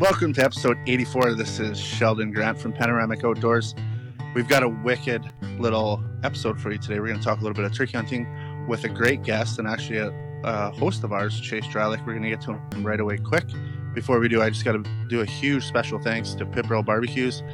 [0.00, 1.34] Welcome to episode 84.
[1.34, 3.76] This is Sheldon Grant from Panoramic Outdoors.
[4.34, 5.24] We've got a wicked
[5.60, 6.98] little episode for you today.
[6.98, 9.68] We're going to talk a little bit of turkey hunting with a great guest and
[9.68, 10.08] actually a,
[10.42, 12.04] a host of ours, Chase Drylick.
[12.04, 13.44] We're going to get to him right away quick.
[13.94, 16.82] Before we do, I just got to do a huge special thanks to Pit Barrel
[16.82, 17.44] Barbecues.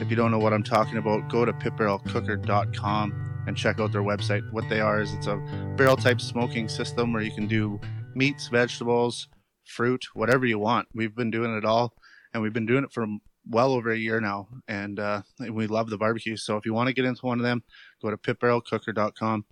[0.00, 4.02] If you don't know what I'm talking about, go to pitbarrelcooker.com and check out their
[4.02, 4.42] website.
[4.50, 5.36] What they are is it's a
[5.76, 7.80] barrel type smoking system where you can do
[8.16, 9.28] meats, vegetables,
[9.66, 10.88] fruit, whatever you want.
[10.94, 11.94] We've been doing it all,
[12.32, 13.06] and we've been doing it for
[13.48, 16.36] well over a year now, and uh, we love the barbecue.
[16.36, 17.62] So if you want to get into one of them,
[18.02, 19.44] go to pitbarrelcooker.com.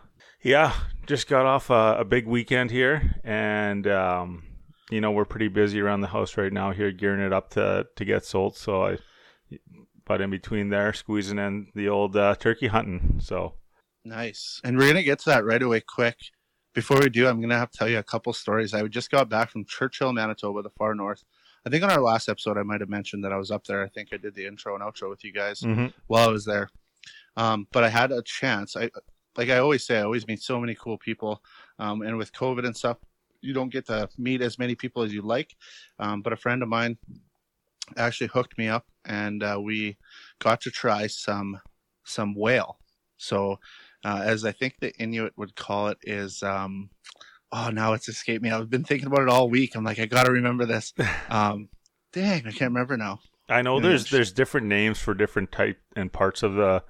[0.44, 0.74] yeah,
[1.06, 4.44] just got off a, a big weekend here, and um,
[4.90, 7.86] you know we're pretty busy around the house right now here, gearing it up to
[7.98, 8.56] to get sold.
[8.56, 8.98] So I,
[10.06, 13.20] but in between there, squeezing in the old uh, turkey hunting.
[13.22, 13.56] So
[14.06, 14.62] nice.
[14.64, 16.16] And we're gonna get to that right away, quick.
[16.78, 18.75] Before we do, I'm gonna have to tell you a couple stories.
[18.75, 21.23] I just got back from Churchill, Manitoba, the far north.
[21.66, 23.83] I think on our last episode, I might have mentioned that I was up there.
[23.83, 25.88] I think I did the intro and outro with you guys mm-hmm.
[26.05, 26.70] while I was there.
[27.36, 28.75] Um, but I had a chance.
[28.75, 28.92] I
[29.36, 31.42] like I always say, I always meet so many cool people.
[31.80, 32.98] Um, and with COVID and stuff,
[33.42, 35.55] you don't get to meet as many people as you like.
[35.98, 37.00] Um, but a friend of mine
[37.98, 39.98] actually hooked me up, and uh, we
[40.38, 41.59] got to try some
[42.03, 42.78] some whale.
[43.17, 43.59] So,
[44.06, 46.90] uh, as I think the Inuit would call it, is um,
[47.52, 48.52] oh now it's escaped me.
[48.52, 49.76] I've been thinking about it all week.
[49.76, 50.94] I'm like, I got to remember this.
[51.30, 51.70] Um,
[52.14, 53.20] dang, I can't remember now.
[53.50, 56.84] I know there's there's different names for different type and parts of the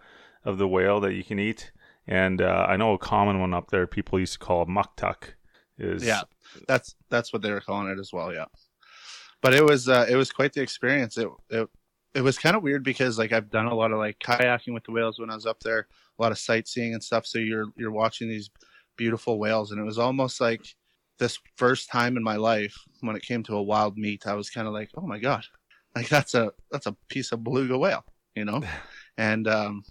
[0.44, 1.72] of the whale that you can eat.
[2.08, 5.33] And uh, I know a common one up there people used to call it muktuk.
[5.77, 6.21] Is yeah,
[6.67, 8.33] that's that's what they were calling it as well.
[8.33, 8.45] Yeah,
[9.42, 11.17] but it was uh, it was quite the experience.
[11.17, 11.70] It it
[12.15, 14.86] it was kind of weird because like I've done a lot of like kayaking with
[14.86, 15.87] the whales when I was up there,
[16.17, 17.26] a lot of sightseeing and stuff.
[17.26, 18.50] So you're you're watching these
[18.98, 20.66] beautiful whales, and it was almost like
[21.20, 24.27] this first time in my life when it came to a wild meat.
[24.27, 25.45] I was kind of like, oh my god,
[25.95, 28.61] like that's a that's a piece of beluga whale, you know,
[29.17, 29.83] and um,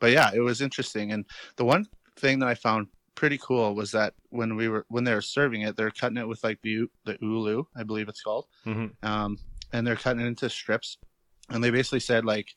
[0.00, 1.12] but yeah, it was interesting.
[1.12, 1.24] And
[1.56, 5.14] the one thing that I found pretty cool was that when we were when they
[5.14, 8.46] were serving it, they're cutting it with like the the ulu, I believe it's called,
[8.66, 8.86] mm-hmm.
[9.06, 9.38] um,
[9.72, 10.98] and they're cutting it into strips.
[11.50, 12.48] And they basically said like,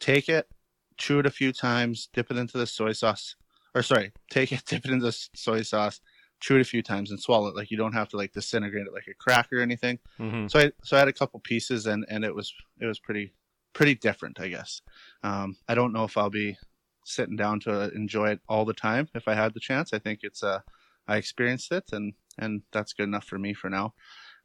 [0.00, 0.48] take it,
[0.98, 3.36] chew it a few times, dip it into the soy sauce,
[3.74, 6.00] or sorry, take it, dip it into the soy sauce,
[6.40, 7.56] chew it a few times, and swallow it.
[7.56, 9.98] Like you don't have to like disintegrate it like a crack or anything.
[10.18, 10.48] Mm-hmm.
[10.48, 13.32] So I so I had a couple pieces, and and it was it was pretty
[13.72, 14.82] pretty different, I guess.
[15.22, 16.58] Um, I don't know if I'll be
[17.04, 19.92] sitting down to enjoy it all the time if I had the chance.
[19.92, 20.60] I think it's uh,
[21.06, 23.94] I experienced it and and that's good enough for me for now.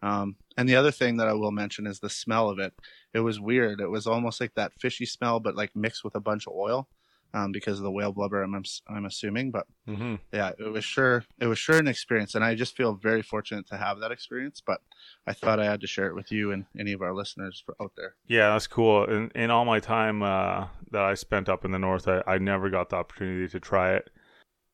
[0.04, 2.74] Um, and the other thing that I will mention is the smell of it.
[3.14, 3.80] It was weird.
[3.80, 6.90] It was almost like that fishy smell, but like mixed with a bunch of oil
[7.34, 8.44] um, because of the whale blubber.
[8.44, 10.16] I'm I'm assuming, but mm-hmm.
[10.34, 13.66] yeah, it was sure it was sure an experience, and I just feel very fortunate
[13.70, 14.62] to have that experience.
[14.66, 14.82] But
[15.26, 17.94] I thought I had to share it with you and any of our listeners out
[17.96, 18.16] there.
[18.28, 19.06] Yeah, that's cool.
[19.06, 22.38] In in all my time uh, that I spent up in the north, I, I
[22.40, 24.10] never got the opportunity to try it.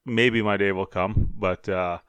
[0.05, 1.69] Maybe my day will come, but.
[1.69, 1.99] Uh,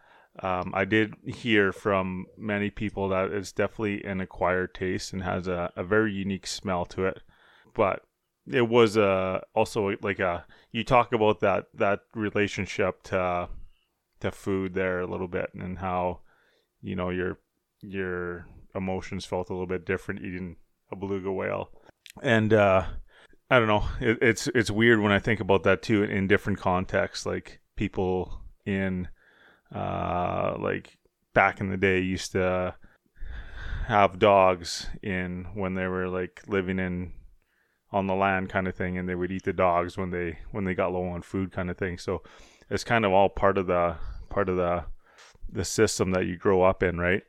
[0.42, 5.46] um, I did hear from many people that it's definitely an acquired taste and has
[5.46, 7.22] a, a very unique smell to it.
[7.74, 8.04] But
[8.46, 13.48] it was uh, also like a you talk about that that relationship to
[14.20, 16.20] to food there a little bit and how
[16.80, 17.38] you know your
[17.80, 20.56] your emotions felt a little bit different eating
[20.92, 21.70] a beluga whale
[22.22, 22.84] and uh
[23.50, 26.58] i don't know it, it's it's weird when i think about that too in different
[26.58, 29.08] contexts like people in
[29.74, 30.98] uh like
[31.34, 32.74] back in the day used to
[33.86, 37.12] have dogs in when they were like living in
[37.92, 40.64] on the land kind of thing and they would eat the dogs when they when
[40.64, 41.98] they got low on food kind of thing.
[41.98, 42.22] So
[42.68, 43.96] it's kind of all part of the
[44.28, 44.84] part of the
[45.52, 47.22] the system that you grow up in right?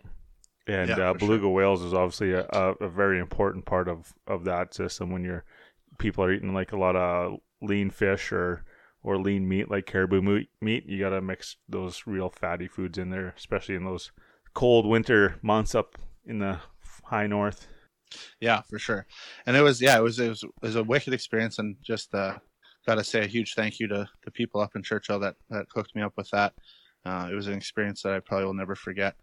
[0.68, 4.44] And Yeah, uh, beluga whales is obviously a, a, a very important part of of
[4.46, 5.44] that system when you're
[5.98, 8.64] people are eating like a lot of lean fish or
[9.04, 10.22] or lean meat like caribou
[10.62, 14.12] meat, you got to mix those real fatty foods in there especially in those
[14.54, 16.60] cold winter months up in the
[17.06, 17.68] high north
[18.40, 19.06] Yeah, for sure.
[19.46, 22.14] And it was yeah, it was it was, it was a wicked experience, and just
[22.14, 22.38] uh,
[22.86, 25.66] got to say a huge thank you to the people up in Churchill that that
[25.74, 26.54] hooked me up with that.
[27.06, 29.16] Uh, it was an experience that I probably will never forget.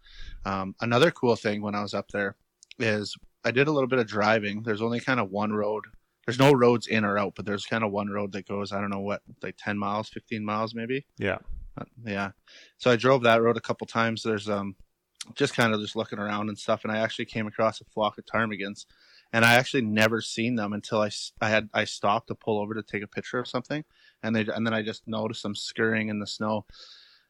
[0.45, 2.35] Um, another cool thing when I was up there
[2.77, 3.15] is
[3.45, 4.63] I did a little bit of driving.
[4.63, 5.85] There's only kind of one road.
[6.29, 8.79] There's no roads in or out, but there's kind of one road that goes I
[8.79, 11.05] don't know what like 10 miles, 15 miles maybe.
[11.17, 11.39] Yeah.
[11.75, 12.31] Uh, yeah.
[12.77, 14.21] So I drove that road a couple times.
[14.21, 14.75] There's um
[15.33, 18.17] just kind of just looking around and stuff, and I actually came across a flock
[18.17, 18.85] of ptarmigans,
[19.33, 22.59] and I actually never seen them until I, s- I had I stopped to pull
[22.59, 23.83] over to take a picture of something,
[24.23, 26.65] and they and then I just noticed them scurrying in the snow,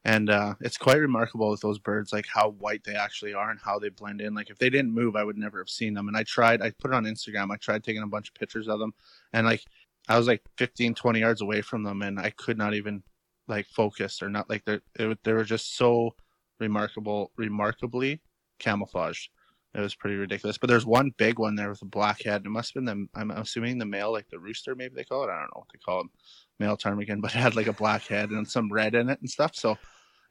[0.06, 3.60] and uh, it's quite remarkable with those birds, like how white they actually are and
[3.60, 4.34] how they blend in.
[4.34, 6.08] Like if they didn't move, I would never have seen them.
[6.08, 7.52] And I tried, I put it on Instagram.
[7.52, 8.94] I tried taking a bunch of pictures of them,
[9.34, 9.64] and like
[10.08, 13.04] I was like 15, 20 yards away from them, and I could not even
[13.48, 16.16] like focus or not like they they were just so
[16.60, 18.22] remarkable, remarkably
[18.60, 19.30] camouflaged.
[19.76, 20.58] It was pretty ridiculous.
[20.58, 22.42] But there's one big one there with a black head.
[22.46, 25.24] It must have been the I'm assuming the male, like the rooster, maybe they call
[25.24, 25.30] it.
[25.30, 26.12] I don't know what they call them,
[26.60, 29.30] male ptarmigan, but it had like a black head and some red in it and
[29.30, 29.56] stuff.
[29.56, 29.78] So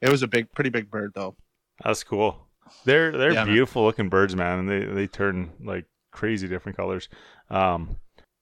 [0.01, 1.35] it was a big, pretty big bird though.
[1.83, 2.47] That's cool.
[2.85, 3.53] They're they're Yeah, man.
[3.53, 7.07] beautiful looking birds, man, and they they turn like crazy different colors.
[7.49, 7.97] Um,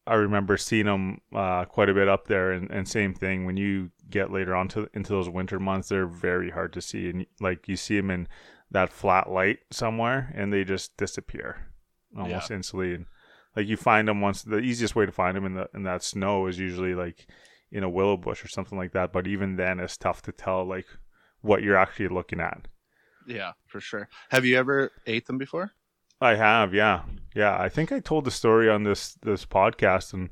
[0.07, 3.57] I remember seeing them uh, quite a bit up there, and, and same thing when
[3.57, 7.25] you get later on to into those winter months, they're very hard to see, and
[7.39, 8.27] like you see them in
[8.72, 11.68] that flat light somewhere, and they just disappear
[12.18, 12.94] almost instantly.
[12.96, 13.06] And
[13.56, 16.04] like you find them once, the easiest way to find them in the in that
[16.04, 17.28] snow is usually like
[17.72, 19.12] in a willow bush or something like that.
[19.14, 20.88] But even then, it's tough to tell like
[21.42, 22.68] what you're actually looking at.
[23.28, 24.08] Yeah, for sure.
[24.30, 25.72] Have you ever ate them before?
[26.19, 27.04] I have, yeah,
[27.36, 27.56] yeah.
[27.60, 30.30] I think I told the story on this this podcast and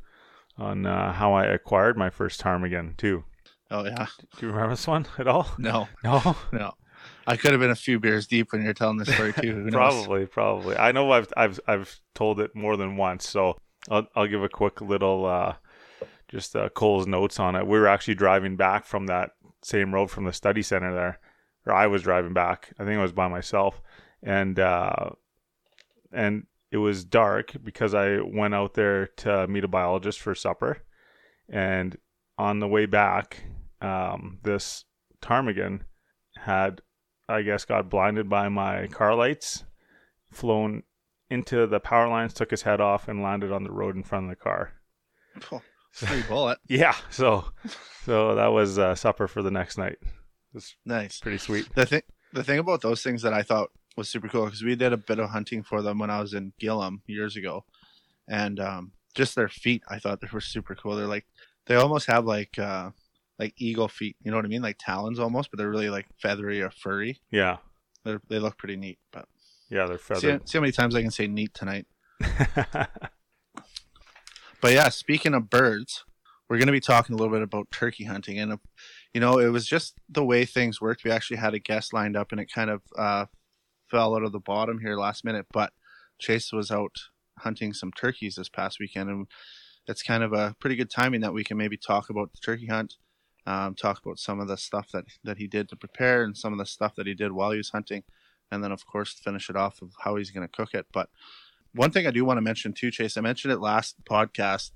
[0.58, 3.24] on uh, how I acquired my first ptarmigan too.
[3.70, 4.08] Oh yeah.
[4.38, 5.48] Do you remember this one at all?
[5.58, 6.74] No, No, no.
[7.28, 9.54] I could have been a few beers deep when you're telling this story too.
[9.54, 9.74] Who knows?
[9.74, 10.78] probably, probably.
[10.78, 13.58] I know I've I've I've told it more than once, so
[13.90, 15.56] I'll I'll give a quick little uh,
[16.28, 17.66] just uh, Cole's notes on it.
[17.66, 19.32] We were actually driving back from that
[19.64, 21.20] same road from the study center there,
[21.66, 22.74] or I was driving back.
[22.80, 23.82] I think I was by myself,
[24.22, 25.10] and uh,
[26.12, 30.84] and it was dark because I went out there to meet a biologist for supper,
[31.50, 31.98] and
[32.38, 33.44] on the way back,
[33.82, 34.86] um, this
[35.22, 35.82] ptarmigan
[36.38, 36.82] had,
[37.28, 39.64] I guess, got blinded by my car lights,
[40.32, 40.84] flown
[41.30, 44.26] into the power lines, took his head off, and landed on the road in front
[44.26, 44.74] of the car.
[45.52, 45.62] Oh,
[45.92, 46.60] free bullet.
[46.68, 47.46] Yeah, so
[48.04, 49.98] so that was uh, supper for the next night.
[50.54, 51.20] It's Nice.
[51.20, 51.68] pretty sweet.
[51.76, 52.02] The thing,
[52.34, 54.98] the thing about those things that I thought was super cool because we did a
[54.98, 57.66] bit of hunting for them when I was in Gillam years ago,
[58.28, 60.96] and um, just their feet, I thought they were super cool.
[60.96, 61.26] They're like,
[61.66, 62.92] they almost have like, uh,
[63.40, 64.16] like eagle feet.
[64.24, 64.62] You know what I mean?
[64.62, 67.20] Like talons almost, but they're really like feathery or furry.
[67.32, 67.58] Yeah,
[68.04, 69.00] They're, they look pretty neat.
[69.12, 69.26] But
[69.70, 70.50] yeah, they're see, feathered.
[70.50, 71.86] see how many times I can say neat tonight.
[74.66, 76.06] But yeah, speaking of birds,
[76.50, 78.58] we're going to be talking a little bit about turkey hunting, and
[79.14, 81.04] you know, it was just the way things worked.
[81.04, 83.26] We actually had a guest lined up, and it kind of uh,
[83.92, 85.46] fell out of the bottom here last minute.
[85.54, 85.72] But
[86.18, 86.96] Chase was out
[87.38, 89.28] hunting some turkeys this past weekend, and
[89.86, 92.66] it's kind of a pretty good timing that we can maybe talk about the turkey
[92.66, 92.96] hunt,
[93.46, 96.54] um, talk about some of the stuff that that he did to prepare, and some
[96.54, 98.04] of the stuff that he did while he was hunting,
[98.52, 100.88] and then of course finish it off of how he's going to cook it.
[100.92, 101.10] But
[101.74, 104.72] one thing I do want to mention too, Chase, I mentioned it last podcast.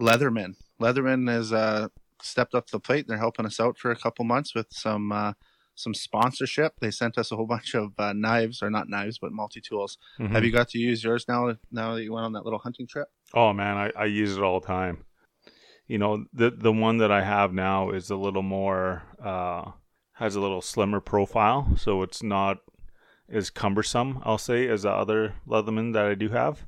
[0.00, 1.88] Leatherman, Leatherman has uh,
[2.22, 3.06] stepped up the plate.
[3.08, 5.32] They're helping us out for a couple months with some uh,
[5.74, 6.74] some sponsorship.
[6.80, 9.98] They sent us a whole bunch of uh, knives, or not knives, but multi tools.
[10.18, 10.30] Mhm.
[10.30, 11.54] Have you got to use yours now?
[11.70, 13.08] Now that you went on that little hunting trip?
[13.34, 15.04] Oh man, I, I use it all the time.
[15.86, 19.70] You know, the the one that I have now is a little more uh
[20.14, 22.58] has a little slimmer profile, so it's not
[23.28, 26.66] as cumbersome, I'll say, as the other Leatherman that I do have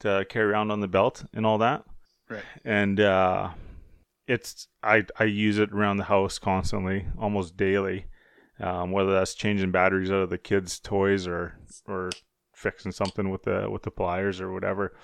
[0.00, 1.84] to carry around on the belt and all that.
[2.28, 2.42] Right.
[2.64, 3.50] And uh
[4.26, 8.06] it's I I use it around the house constantly, almost daily.
[8.60, 12.10] Um, whether that's changing batteries out of the kids' toys or or
[12.54, 14.96] fixing something with the with the pliers or whatever.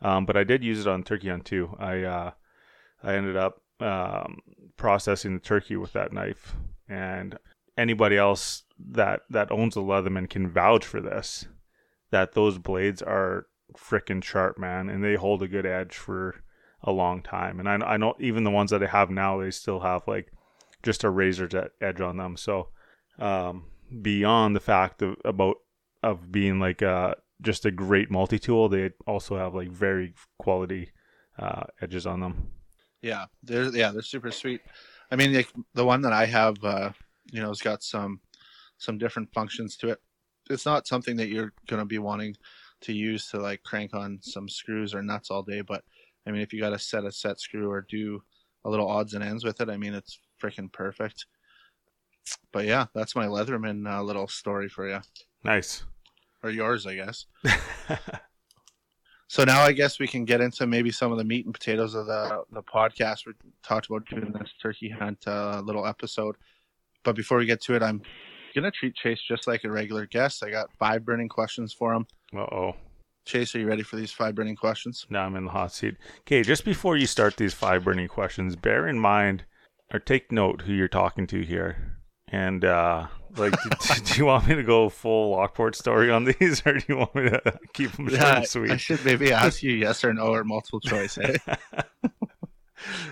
[0.00, 1.76] Um, but I did use it on turkey hunt too.
[1.78, 2.30] I uh,
[3.04, 4.40] I ended up um,
[4.76, 6.54] processing the turkey with that knife,
[6.88, 7.38] and
[7.76, 11.46] anybody else that that owns a Leatherman can vouch for this.
[12.10, 13.46] That those blades are
[13.76, 16.42] freaking sharp, man, and they hold a good edge for
[16.82, 17.60] a long time.
[17.60, 20.32] And I I know even the ones that I have now, they still have like
[20.82, 22.36] just a razor's e- edge on them.
[22.36, 22.68] So
[23.18, 23.66] um,
[24.02, 25.56] beyond the fact of about
[26.02, 30.90] of being like uh just a great multi tool, they also have like very quality
[31.38, 32.50] uh, edges on them.
[33.04, 34.62] Yeah, they're yeah they're super sweet.
[35.10, 36.90] I mean, like the one that I have, uh,
[37.30, 38.20] you know, has got some
[38.78, 40.00] some different functions to it.
[40.48, 42.34] It's not something that you're going to be wanting
[42.80, 45.60] to use to like crank on some screws or nuts all day.
[45.60, 45.84] But
[46.26, 48.22] I mean, if you got to set a set screw or do
[48.64, 51.26] a little odds and ends with it, I mean, it's freaking perfect.
[52.52, 55.00] But yeah, that's my Leatherman uh, little story for you,
[55.44, 55.84] Nice.
[56.42, 57.26] or yours, I guess.
[59.28, 61.94] So now I guess we can get into maybe some of the meat and potatoes
[61.94, 63.26] of the the podcast.
[63.26, 66.36] We talked about doing this turkey hunt uh, little episode,
[67.04, 68.02] but before we get to it, I'm
[68.54, 70.44] gonna treat Chase just like a regular guest.
[70.44, 72.06] I got five burning questions for him.
[72.34, 72.76] Uh oh.
[73.26, 75.06] Chase, are you ready for these five burning questions?
[75.08, 75.96] No, I'm in the hot seat.
[76.20, 79.44] Okay, just before you start these five burning questions, bear in mind
[79.92, 81.98] or take note who you're talking to here.
[82.28, 83.70] And uh like, do,
[84.04, 87.14] do you want me to go full Lockport story on these, or do you want
[87.14, 88.70] me to keep them short Yeah, and sweet?
[88.70, 91.18] I should maybe ask you yes or no or multiple choice.
[91.18, 91.36] Eh?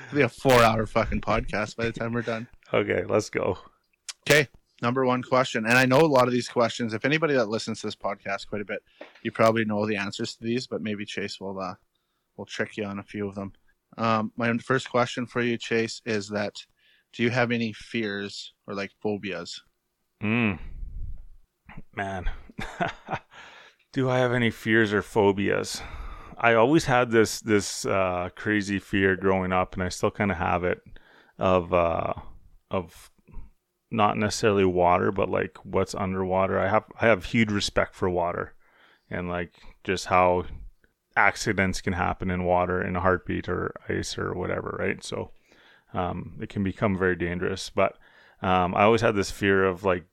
[0.06, 2.46] It'll be a four-hour fucking podcast by the time we're done.
[2.72, 3.58] okay, let's go.
[4.28, 4.48] Okay,
[4.82, 6.92] number one question, and I know a lot of these questions.
[6.94, 8.82] If anybody that listens to this podcast quite a bit,
[9.22, 11.74] you probably know the answers to these, but maybe Chase will uh,
[12.36, 13.52] will trick you on a few of them.
[13.98, 16.64] Um, my first question for you, Chase, is that
[17.12, 19.62] do you have any fears or like phobias?
[20.22, 20.58] Mm.
[21.94, 22.30] Man,
[23.92, 25.82] do I have any fears or phobias?
[26.38, 30.36] I always had this this uh, crazy fear growing up, and I still kind of
[30.38, 30.80] have it
[31.38, 32.14] of uh,
[32.70, 33.10] of
[33.90, 36.58] not necessarily water, but like what's underwater.
[36.58, 38.54] I have I have huge respect for water,
[39.10, 40.44] and like just how
[41.16, 45.02] accidents can happen in water in a heartbeat or ice or whatever, right?
[45.04, 45.30] So
[45.92, 47.70] um, it can become very dangerous.
[47.70, 47.98] But
[48.40, 50.04] um, I always had this fear of like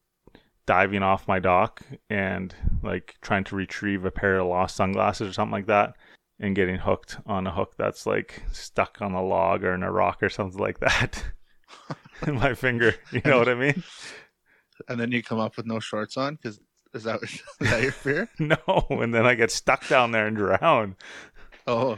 [0.70, 5.34] diving off my dock and like trying to retrieve a pair of lost sunglasses or
[5.34, 5.96] something like that
[6.40, 9.92] and getting hooked on a hook that's like stuck on a log or in a
[9.92, 11.24] rock or something like that
[12.28, 12.94] in my finger.
[13.12, 13.82] You know what I mean?
[14.88, 16.60] And then you come up with no shorts on because
[16.94, 18.30] is that is that your fear?
[18.40, 20.98] No, and then I get stuck down there and drown.
[21.66, 21.98] Oh,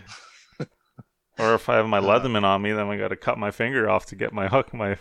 [1.38, 2.04] Or if I have my Uh.
[2.04, 4.74] Leatherman on me, then I got to cut my finger off to get my hook,
[4.74, 4.96] my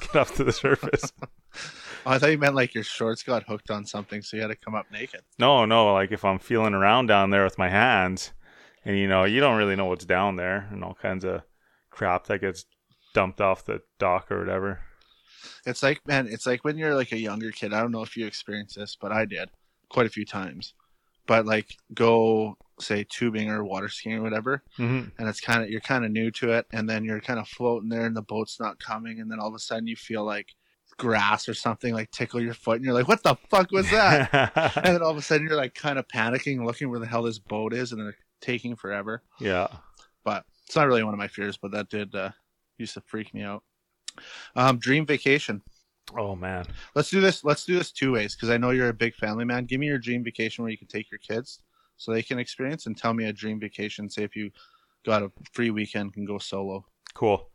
[0.00, 1.12] get up to the surface.
[2.06, 4.56] I thought you meant like your shorts got hooked on something, so you had to
[4.56, 5.20] come up naked.
[5.38, 8.32] No, no, like if I'm feeling around down there with my hands,
[8.84, 11.42] and you know, you don't really know what's down there, and all kinds of
[11.90, 12.66] crap that gets
[13.14, 14.80] dumped off the dock or whatever.
[15.66, 17.72] It's like, man, it's like when you're like a younger kid.
[17.72, 19.50] I don't know if you experienced this, but I did
[19.88, 20.74] quite a few times.
[21.26, 25.08] But like, go say tubing or water skiing or whatever, Mm-hmm.
[25.18, 27.48] and it's kind of you're kind of new to it, and then you're kind of
[27.48, 30.24] floating there, and the boat's not coming, and then all of a sudden you feel
[30.24, 30.54] like
[30.98, 34.32] grass or something like tickle your foot, and you're like, "What the fuck was that?"
[34.76, 37.22] and then all of a sudden you're like kind of panicking, looking where the hell
[37.22, 39.22] this boat is, and they're taking forever.
[39.40, 39.68] yeah.
[40.24, 42.30] But it's not really one of my fears, but that did uh,
[42.78, 43.62] used to freak me out.
[44.56, 45.60] Um, dream vacation.
[46.16, 46.66] Oh man.
[46.94, 47.44] Let's do this.
[47.44, 49.64] Let's do this two ways because I know you're a big family man.
[49.66, 51.60] Give me your dream vacation where you can take your kids
[51.96, 54.08] so they can experience, and tell me a dream vacation.
[54.10, 54.50] Say if you
[55.04, 56.84] got a free weekend, can go solo.
[57.14, 57.48] Cool.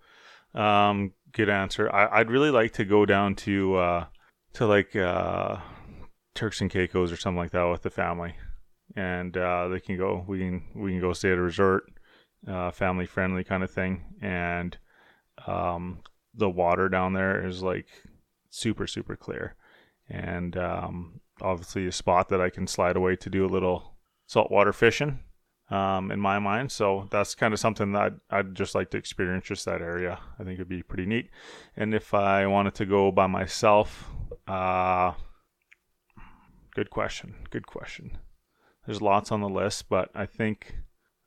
[0.53, 1.93] Um, good answer.
[1.93, 4.05] I, I'd really like to go down to uh,
[4.53, 5.57] to like uh,
[6.35, 8.35] Turks and Caicos or something like that with the family,
[8.95, 10.23] and uh, they can go.
[10.27, 11.83] We can we can go stay at a resort,
[12.47, 14.77] uh, family friendly kind of thing, and
[15.47, 15.99] um,
[16.33, 17.87] the water down there is like
[18.49, 19.55] super super clear,
[20.09, 23.95] and um, obviously a spot that I can slide away to do a little
[24.27, 25.19] saltwater fishing
[25.69, 26.71] um, in my mind.
[26.71, 30.19] So that's kind of something that I'd, I'd just like to experience, just that area.
[30.39, 31.29] I think it'd be pretty neat.
[31.75, 34.09] And if I wanted to go by myself,
[34.47, 35.13] uh,
[36.75, 37.35] good question.
[37.49, 38.17] Good question.
[38.85, 40.75] There's lots on the list, but I think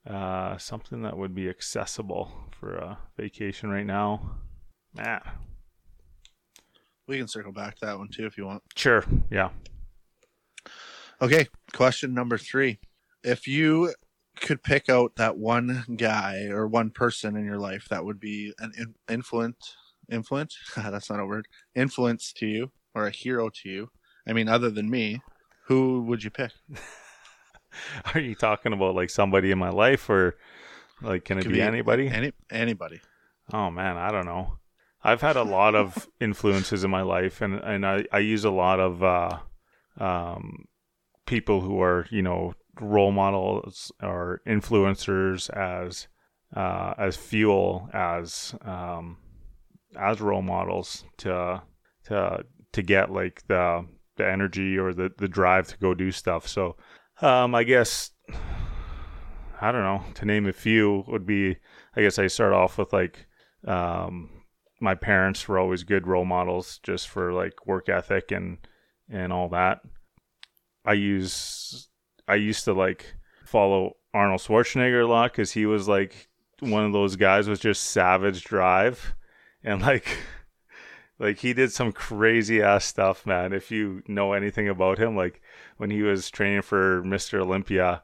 [0.07, 4.37] uh, something that would be accessible for a vacation right now.
[4.95, 5.21] Man,
[7.07, 8.63] We can circle back to that one too if you want.
[8.77, 9.05] sure.
[9.31, 9.51] Yeah.
[11.21, 12.81] Okay, question number three.
[13.23, 13.95] If you
[14.41, 18.53] could pick out that one guy or one person in your life that would be
[18.59, 19.77] an in- influence,
[20.11, 23.91] influence, that's not a word, influence to you or a hero to you,
[24.27, 25.23] I mean, other than me,
[25.67, 26.53] who would you pick?
[28.15, 30.37] Are you talking about like somebody in my life or
[31.01, 32.09] like can it be, be anybody?
[32.09, 33.01] Any anybody.
[33.53, 34.59] Oh man, I don't know.
[35.03, 38.51] I've had a lot of influences in my life, and and I I use a
[38.51, 39.39] lot of uh,
[39.99, 40.67] um,
[41.27, 46.09] people who are you know role models or influencers as
[46.57, 49.19] uh, as fuel as um,
[49.99, 51.63] as role models to
[52.05, 53.87] to to get like the
[54.17, 56.47] the energy or the the drive to go do stuff.
[56.49, 56.77] So
[57.21, 58.11] um, I guess
[59.61, 61.57] I don't know to name a few would be
[61.97, 63.27] I guess I start off with like
[63.67, 64.31] um,
[64.81, 68.59] my parents were always good role models just for like work ethic and
[69.09, 69.81] and all that.
[70.85, 71.89] I use
[72.29, 73.15] I used to like
[73.45, 76.29] follow Arnold Schwarzenegger a lot because he was like
[76.61, 79.15] one of those guys with just savage drive
[79.65, 80.19] and like
[81.19, 85.41] like he did some crazy ass stuff man if you know anything about him like
[85.77, 87.41] when he was training for Mr.
[87.41, 88.03] Olympia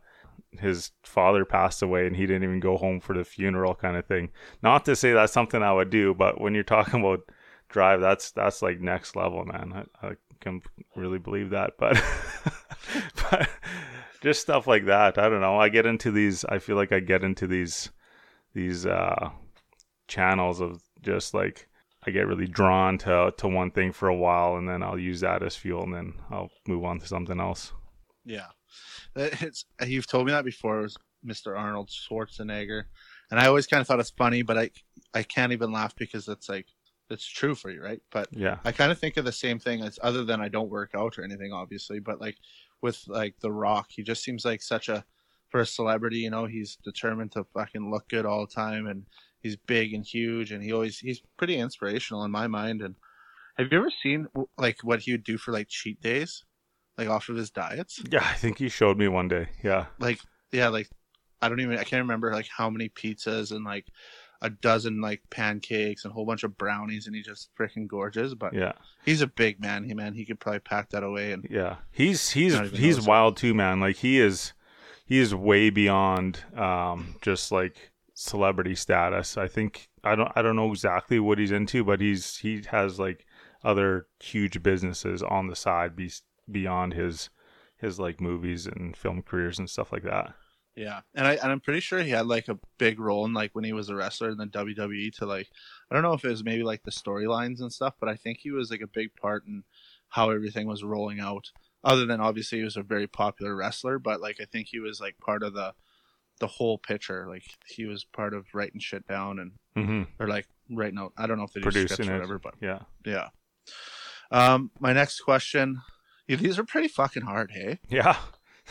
[0.53, 4.07] his father passed away and he didn't even go home for the funeral kind of
[4.07, 4.31] thing.
[4.63, 7.21] Not to say that's something I would do, but when you're talking about
[7.69, 9.87] drive, that's that's like next level, man.
[10.03, 10.63] I, I can
[10.97, 12.03] really believe that, but
[13.31, 13.49] but
[14.21, 15.19] just stuff like that.
[15.19, 15.59] I don't know.
[15.59, 16.45] I get into these.
[16.45, 17.91] I feel like I get into these
[18.55, 19.31] these uh,
[20.07, 21.69] channels of just like
[22.07, 25.21] I get really drawn to to one thing for a while, and then I'll use
[25.21, 27.73] that as fuel, and then I'll move on to something else.
[28.25, 28.47] Yeah,
[29.17, 30.81] it's you've told me that before.
[30.81, 30.97] It was
[31.27, 31.59] Mr.
[31.59, 32.85] Arnold Schwarzenegger,
[33.31, 34.71] and I always kind of thought it's funny, but I
[35.15, 36.67] I can't even laugh because it's like
[37.11, 38.01] it's true for you, right?
[38.11, 40.71] But yeah, I kind of think of the same thing as other than I don't
[40.71, 42.37] work out or anything, obviously, but like
[42.83, 45.05] with like The Rock, he just seems like such a
[45.51, 49.05] for a celebrity, you know, he's determined to fucking look good all the time and
[49.41, 52.95] he's big and huge and he always he's pretty inspirational in my mind and
[53.57, 56.45] have you ever seen like what he would do for like cheat days?
[56.97, 58.03] Like off of his diets?
[58.11, 59.87] Yeah i think he showed me one day yeah.
[59.99, 60.21] Like
[60.53, 60.89] yeah like
[61.41, 63.87] i don't even i can't remember like how many pizzas and like
[64.41, 68.35] a dozen like pancakes and a whole bunch of brownies and he's just freaking gorgeous
[68.35, 68.73] but yeah.
[69.05, 70.15] he's a big man he man.
[70.15, 71.77] He could probably pack that away and yeah.
[71.91, 73.81] He's he's he's wild too man.
[73.81, 74.53] Like he is
[75.05, 79.37] he is way beyond um just like celebrity status.
[79.37, 82.99] I think i don't i don't know exactly what he's into but he's he has
[82.99, 83.27] like
[83.65, 86.11] other huge businesses on the side be,
[86.51, 87.31] beyond his
[87.77, 90.35] his like movies and film careers and stuff like that
[90.79, 93.51] yeah, and I and I'm pretty sure he had like a big role in like
[93.53, 95.49] when he was a wrestler in the WWE to like
[95.91, 98.39] I don't know if it was maybe like the storylines and stuff, but I think
[98.39, 99.65] he was like a big part in
[100.11, 101.51] how everything was rolling out.
[101.83, 105.01] Other than obviously he was a very popular wrestler, but like I think he was
[105.01, 105.75] like part of the
[106.39, 107.27] the whole picture.
[107.29, 110.03] Like he was part of writing shit down and mm-hmm.
[110.23, 111.13] or like writing out.
[111.19, 113.31] I don't know if they do producing scripts it, or whatever, but yeah, yeah.
[114.31, 115.81] Um, my next question.
[116.29, 117.81] Yeah, these are pretty fucking hard, hey?
[117.89, 118.17] yeah.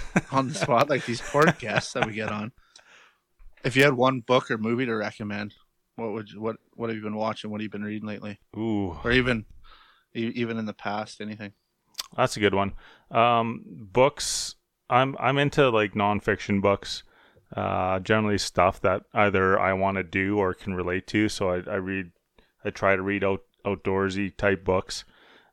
[0.32, 2.51] on the spot, like these poor guests that we get on.
[3.63, 5.54] If you had one book or movie to recommend,
[5.96, 7.50] what would you, what what have you been watching?
[7.50, 8.39] What have you been reading lately?
[8.56, 9.45] Ooh, or even
[10.13, 11.54] even in the past, anything?
[12.15, 12.74] That's a good one.
[13.12, 14.56] Um, books.
[14.89, 17.04] I'm I'm into like nonfiction books.
[17.56, 21.30] Uh, generally stuff that either I want to do or can relate to.
[21.30, 22.12] So I, I read,
[22.65, 25.06] I try to read out outdoorsy type books.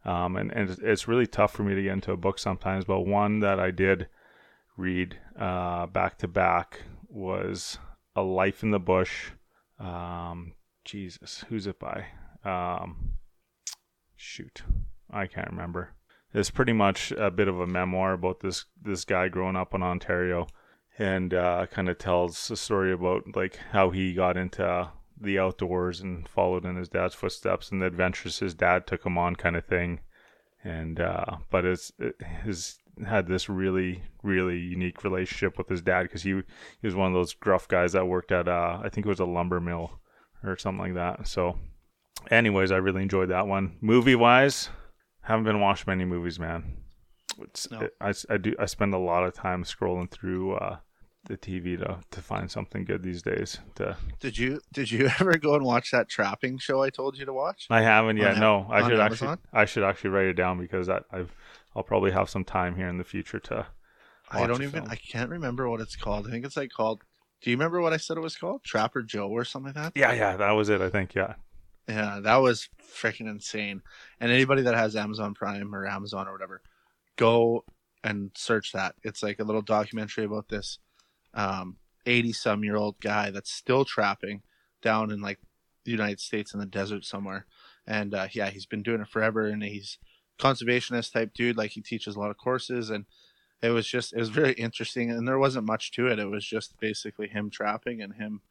[0.04, 2.84] Um, and, and it's really tough for me to get into a book sometimes.
[2.84, 4.08] But one that I did
[4.76, 7.78] read uh, back to back was
[8.16, 9.30] A Life in the Bush.
[9.78, 12.06] Um, Jesus, who's it by?
[12.44, 13.14] Um,
[14.16, 14.62] shoot,
[15.10, 15.94] I can't remember.
[16.32, 19.82] It's pretty much a bit of a memoir about this this guy growing up in
[19.82, 20.48] Ontario,
[20.98, 26.00] and uh, kind of tells a story about like how he got into the outdoors
[26.00, 29.56] and followed in his dad's footsteps and the adventures his dad took him on, kind
[29.56, 30.00] of thing.
[30.64, 36.02] And uh, but it's it, his had this really really unique relationship with his dad
[36.04, 36.30] because he
[36.80, 39.20] he was one of those gruff guys that worked at uh, I think it was
[39.20, 39.98] a lumber mill
[40.42, 41.26] or something like that.
[41.26, 41.58] So,
[42.30, 43.76] anyways, I really enjoyed that one.
[43.80, 44.68] Movie wise,
[45.22, 46.76] haven't been watching many movies, man.
[47.40, 47.80] It's No.
[47.80, 50.76] it, I, I do I spend a lot of time scrolling through uh,
[51.24, 53.58] the TV to to find something good these days.
[53.76, 57.24] To Did you did you ever go and watch that trapping show I told you
[57.24, 57.66] to watch?
[57.70, 58.34] I haven't yet.
[58.34, 59.38] On no, I should Amazon?
[59.38, 61.34] actually I should actually write it down because I, I've
[61.74, 63.66] I'll probably have some time here in the future to.
[64.30, 64.88] I don't even film.
[64.90, 66.26] I can't remember what it's called.
[66.26, 67.02] I think it's like called.
[67.40, 68.64] Do you remember what I said it was called?
[68.64, 69.92] Trapper Joe or something like that?
[69.94, 70.80] Yeah, yeah, that was it.
[70.80, 71.14] I think.
[71.14, 71.34] Yeah.
[71.88, 73.82] Yeah, that was freaking insane.
[74.18, 76.62] And anybody that has Amazon Prime or Amazon or whatever,
[77.16, 77.64] go
[78.02, 78.94] and search that.
[79.02, 80.78] It's like a little documentary about this
[81.34, 84.42] um 80 some year old guy that's still trapping
[84.82, 85.38] down in like
[85.84, 87.46] the United States in the desert somewhere.
[87.86, 89.98] And uh, yeah, he's been doing it forever and he's
[90.38, 91.56] conservationist type dude.
[91.56, 93.06] Like he teaches a lot of courses and
[93.62, 96.18] it was just it was very interesting and there wasn't much to it.
[96.18, 98.42] It was just basically him trapping and him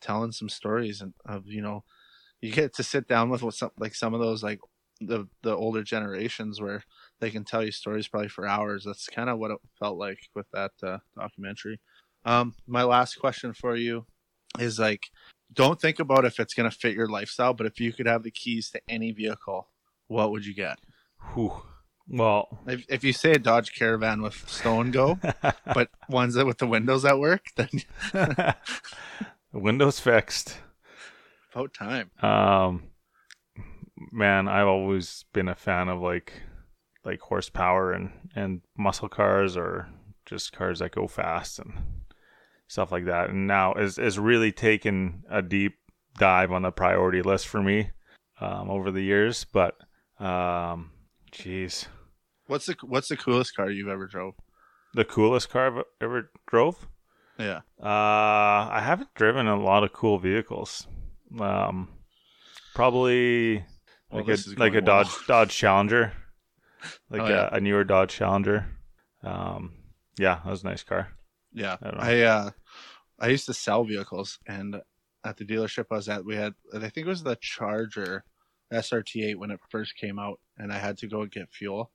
[0.00, 1.84] telling some stories and of you know
[2.40, 4.60] you get to sit down with, with some like some of those like
[5.00, 6.82] the the older generations where
[7.20, 8.84] they can tell you stories probably for hours.
[8.84, 11.80] That's kind of what it felt like with that uh, documentary.
[12.24, 14.06] Um, my last question for you
[14.58, 15.04] is like,
[15.52, 18.30] don't think about if it's gonna fit your lifestyle, but if you could have the
[18.30, 19.68] keys to any vehicle,
[20.08, 20.78] what would you get?
[21.34, 21.62] Whew.
[22.10, 25.18] Well, If, if you say a Dodge Caravan with Stow 'n Go,
[25.74, 27.68] but ones that with the windows that work, then
[29.52, 30.58] Windows fixed.
[31.52, 32.10] about time.
[32.22, 32.84] Um,
[34.10, 36.32] man, I've always been a fan of like
[37.04, 39.88] like horsepower and and muscle cars or
[40.26, 41.72] just cars that go fast and
[42.68, 43.30] stuff like that.
[43.30, 45.74] And now is is really taken a deep
[46.18, 47.90] dive on the priority list for me
[48.40, 49.44] um, over the years.
[49.44, 49.76] But
[50.18, 50.90] um,
[51.38, 51.86] jeez,
[52.46, 54.34] What's the what's the coolest car you've ever drove?
[54.94, 56.88] the coolest car I've ever drove.
[57.38, 57.60] Yeah.
[57.80, 60.86] Uh, I haven't driven a lot of cool vehicles.
[61.38, 61.88] Um,
[62.74, 63.64] probably
[64.10, 65.04] Well, like a like a well.
[65.04, 66.12] Dodge Dodge Challenger,
[67.10, 67.48] like Oh, a, yeah.
[67.52, 68.66] a newer Dodge Challenger.
[69.22, 69.74] Um,
[70.18, 71.08] yeah, that was a nice car.
[71.52, 72.14] Yeah, I.
[72.14, 72.50] I uh,
[73.20, 74.80] I used to sell vehicles, and
[75.24, 78.24] at the dealership I was at, we had I think it was the Charger
[78.72, 81.90] SRT8 when it first came out, and I had to go get fuel,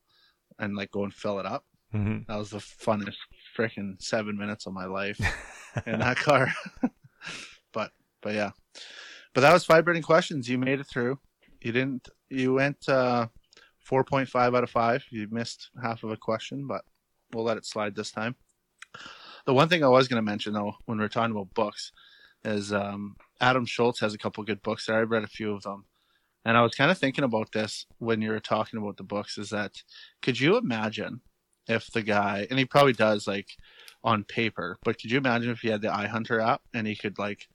[0.59, 1.65] and like go and fill it up.
[1.91, 3.17] hmm That was the funnest
[3.57, 5.19] freaking seven minutes of my life
[5.85, 6.51] in that car.
[7.73, 8.51] but but yeah,
[9.33, 10.49] but that was five burning questions.
[10.49, 11.19] You made it through.
[11.61, 12.09] You didn't.
[12.29, 13.27] You went uh,
[13.79, 15.03] four point five out of five.
[15.11, 16.83] You missed half of a question, but
[17.33, 18.35] we'll let it slide this time.
[19.45, 21.91] The one thing I was going to mention though, when we are talking about books,
[22.45, 24.99] is um, Adam Shoalts has a couple good books there.
[25.01, 25.85] I've read a few of them,
[26.45, 29.37] and I was kind of thinking about this when you were talking about the books.
[29.37, 29.81] Is that
[30.21, 31.21] could you imagine
[31.67, 33.49] if the guy, and he probably does like
[34.03, 37.17] on paper, but could you imagine if he had the iHunter app and he could
[37.17, 37.47] like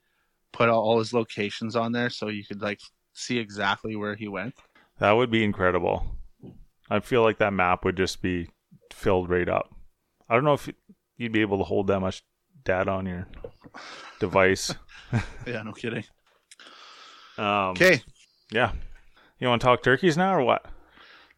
[0.52, 2.80] put all his locations on there so you could like
[3.12, 4.54] see exactly where he went?
[4.98, 6.16] That would be incredible.
[6.90, 8.48] I feel like that map would just be
[8.92, 9.74] filled right up.
[10.28, 10.68] I don't know if
[11.18, 12.22] you'd be able to hold that much
[12.64, 13.28] data on your
[14.20, 14.74] device.
[15.46, 16.04] Yeah, no kidding.
[17.38, 18.02] Um, Okay,
[18.50, 18.72] Yeah.
[19.38, 20.66] You want to talk turkeys now or what?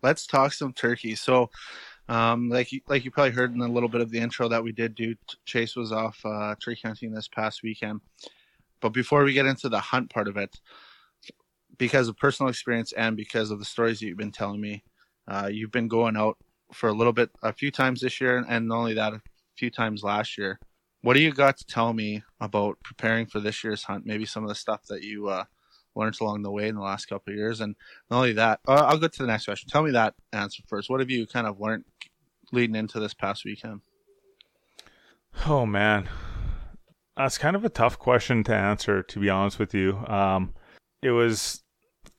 [0.02, 1.20] let's talk some turkeys.
[1.20, 1.50] So,
[2.08, 4.62] um, like you, like you probably heard in a little bit of the intro that
[4.62, 8.00] we did do, Chase was off uh, turkey hunting this past weekend.
[8.80, 10.58] But before we get into the hunt part of it,
[11.78, 14.82] because of personal experience and because of the stories that you've been telling me,
[15.28, 16.36] uh, you've been going out
[16.72, 19.20] for a little bit, a few times this year, and not only that, a
[19.56, 20.58] few times last year.
[21.02, 24.04] What do you got to tell me about preparing for this year's hunt?
[24.04, 25.44] Maybe some of the stuff that you uh,
[25.94, 27.74] learned along the way in the last couple of years, and
[28.10, 29.68] not only that, uh, I'll go to the next question.
[29.68, 30.90] Tell me that answer first.
[30.90, 31.84] What have you kind of learned
[32.52, 33.80] leading into this past weekend?
[35.46, 36.08] Oh man,
[37.16, 39.02] that's kind of a tough question to answer.
[39.02, 40.54] To be honest with you, um,
[41.02, 41.62] it was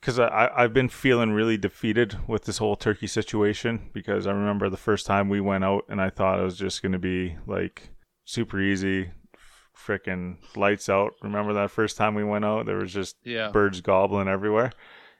[0.00, 4.68] because I I've been feeling really defeated with this whole turkey situation because I remember
[4.68, 7.36] the first time we went out and I thought it was just going to be
[7.46, 7.90] like
[8.24, 9.10] super easy,
[9.84, 11.14] freaking lights out.
[11.22, 12.66] Remember that first time we went out?
[12.66, 13.50] There was just Yeah.
[13.50, 14.72] birds gobbling everywhere.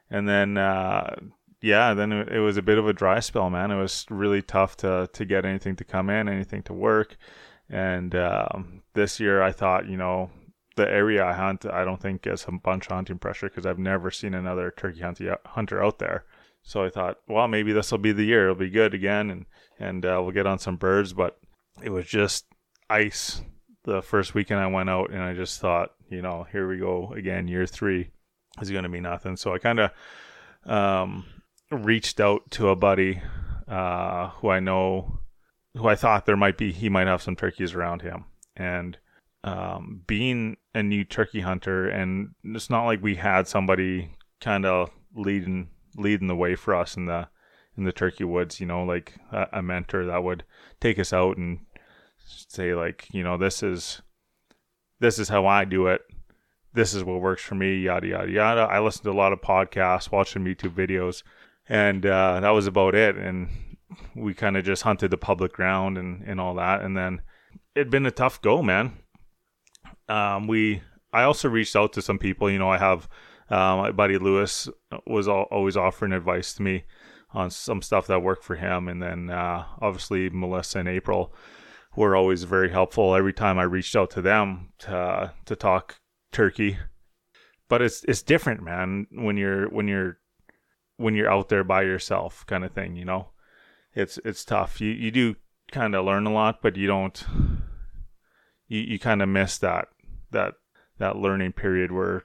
[0.09, 1.15] And then, uh,
[1.61, 3.71] yeah, then it, was a bit of a dry spell, man.
[3.71, 7.15] It was really tough to to get anything to come in, anything to work.
[7.69, 10.29] And um, this year, I thought, you know,
[10.75, 13.79] the area I hunt, I don't think gets a bunch of hunting pressure because I've
[13.79, 15.01] never seen another turkey
[15.45, 16.25] hunter out there.
[16.63, 18.43] So I thought, well, maybe this will be the year.
[18.43, 19.45] It'll be good again, and
[19.79, 21.13] and uh, we'll get on some birds.
[21.13, 21.37] But
[21.81, 22.45] it was just
[22.89, 23.41] ice
[23.83, 27.13] the first weekend I went out, and I just thought, you know, here we go
[27.13, 27.47] again.
[27.47, 28.09] Year three
[28.61, 29.35] is going to be nothing.
[29.35, 29.91] So I kind of
[30.65, 31.25] um,
[31.71, 33.21] reached out to a buddy
[33.67, 35.19] uh, who I know,
[35.75, 38.97] who I thought there might be, he might have some turkeys around him, and
[39.43, 44.89] um, being a new turkey hunter, and it's not like we had somebody kind of
[45.15, 47.27] leading leading the way for us in the
[47.77, 48.59] in the turkey woods.
[48.59, 50.43] You know, like a, a mentor that would
[50.79, 51.59] take us out and
[52.33, 54.01] say like, you know, this is
[54.99, 56.01] this is how I do it.
[56.73, 57.75] This is what works for me.
[57.77, 58.61] Yada yada yada.
[58.61, 61.23] I listened to a lot of podcasts, watching YouTube videos,
[61.67, 63.15] and uh, that was about it.
[63.15, 63.49] And
[64.15, 66.81] we kind of just hunted the public ground and and all that.
[66.81, 67.21] And then
[67.75, 68.97] it'd been a tough go, man
[70.09, 72.49] um, we I also reached out to some people.
[72.49, 73.07] You know, I have
[73.49, 74.69] uh, my buddy Lewis
[75.05, 76.83] was al- always offering advice to me
[77.33, 81.33] on some stuff that worked for him, and then uh, obviously Melissa and April
[81.95, 83.15] were always very helpful.
[83.15, 85.99] Every time I reached out to them to to talk
[86.31, 86.77] turkey,
[87.69, 89.07] but it's it's different, man.
[89.11, 90.19] When you're when you're
[90.97, 92.95] when you're out there by yourself, kind of thing.
[92.95, 93.29] You know,
[93.93, 94.81] it's it's tough.
[94.81, 95.35] You you do
[95.71, 97.23] kind of learn a lot, but you don't
[98.67, 99.87] you, you kind of miss that
[100.31, 100.55] that
[100.97, 102.23] that learning period where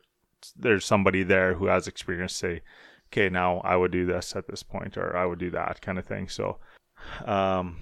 [0.56, 2.62] there's somebody there who has experience say
[3.10, 5.98] okay now i would do this at this point or i would do that kind
[5.98, 6.58] of thing so
[7.24, 7.76] um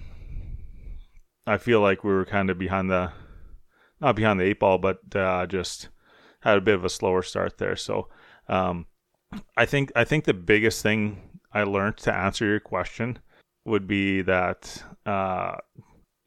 [1.47, 3.11] i feel like we were kind of behind the
[3.99, 5.89] not behind the eight ball but uh just
[6.41, 8.07] had a bit of a slower start there so
[8.47, 8.85] um
[9.55, 11.21] i think i think the biggest thing
[11.53, 13.17] i learned to answer your question
[13.65, 15.55] would be that uh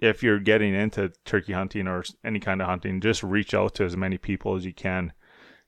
[0.01, 3.85] if you're getting into turkey hunting or any kind of hunting, just reach out to
[3.85, 5.13] as many people as you can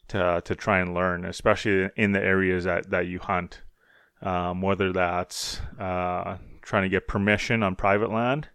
[0.09, 3.63] to to try and learn, especially in the areas that that you hunt.
[4.23, 8.49] Um, whether that's uh, trying to get permission on private land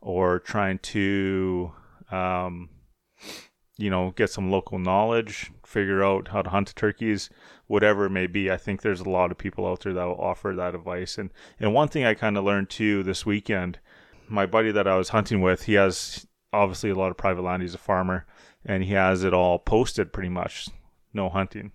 [0.00, 1.72] or trying to,
[2.10, 2.68] um,
[3.76, 7.30] you know, get some local knowledge, figure out how to hunt turkeys,
[7.66, 8.50] whatever it may be.
[8.50, 11.18] I think there's a lot of people out there that will offer that advice.
[11.18, 11.30] And
[11.60, 13.78] and one thing I kind of learned too this weekend
[14.28, 17.62] my buddy that I was hunting with, he has obviously a lot of private land.
[17.62, 18.26] He's a farmer,
[18.64, 20.68] and he has it all posted pretty much.
[21.14, 21.72] No hunting,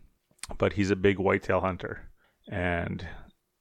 [0.57, 2.11] but he's a big whitetail hunter,
[2.47, 3.05] and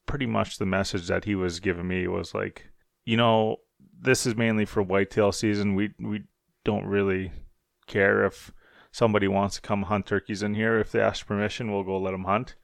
[0.06, 2.68] pretty much the message that he was giving me was like,
[3.06, 3.56] you know,
[4.02, 5.74] this is mainly for whitetail season.
[5.74, 6.24] We we
[6.64, 7.32] don't really
[7.86, 8.52] care if
[8.90, 10.78] somebody wants to come hunt turkeys in here.
[10.78, 12.56] If they ask permission, we'll go let them hunt.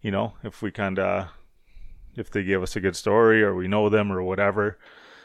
[0.00, 1.28] You know, if we kind of
[2.16, 4.78] if they give us a good story or we know them or whatever.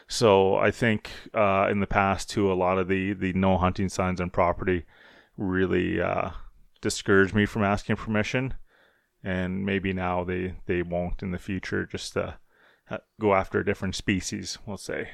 [0.06, 3.88] So I think uh, in the past too, a lot of the the no hunting
[3.88, 4.84] signs on property
[5.36, 6.30] really uh,
[6.80, 8.54] discouraged me from asking permission,
[9.22, 12.38] and maybe now they they won't in the future just to
[13.20, 14.58] go after a different species.
[14.64, 15.10] We'll say.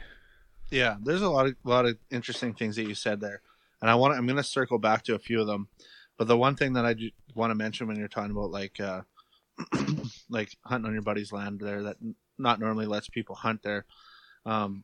[0.75, 3.43] Yeah, there's a lot of lot of interesting things that you said there,
[3.81, 5.69] and I want I'm going to circle back to a few of them,
[6.19, 6.97] but the one thing that I
[7.33, 9.03] want to mention when you're talking about like uh,
[10.29, 11.99] like hunting on your buddy's land there that
[12.39, 13.85] not normally lets people hunt there.
[14.45, 14.83] Um,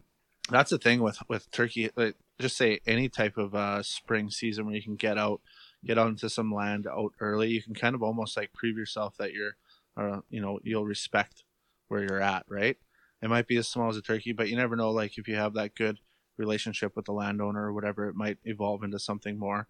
[0.48, 1.90] that's the thing with with turkey.
[1.96, 5.40] Like, just say any type of uh, spring season where you can get out,
[5.84, 7.48] get onto some land out early.
[7.48, 9.56] You can kind of almost like prove yourself that you're,
[9.96, 11.42] uh, you know, you'll respect
[11.88, 12.44] where you're at.
[12.48, 12.76] Right?
[13.22, 14.90] It might be as small as a turkey, but you never know.
[14.90, 15.98] Like if you have that good
[16.38, 19.68] relationship with the landowner or whatever, it might evolve into something more.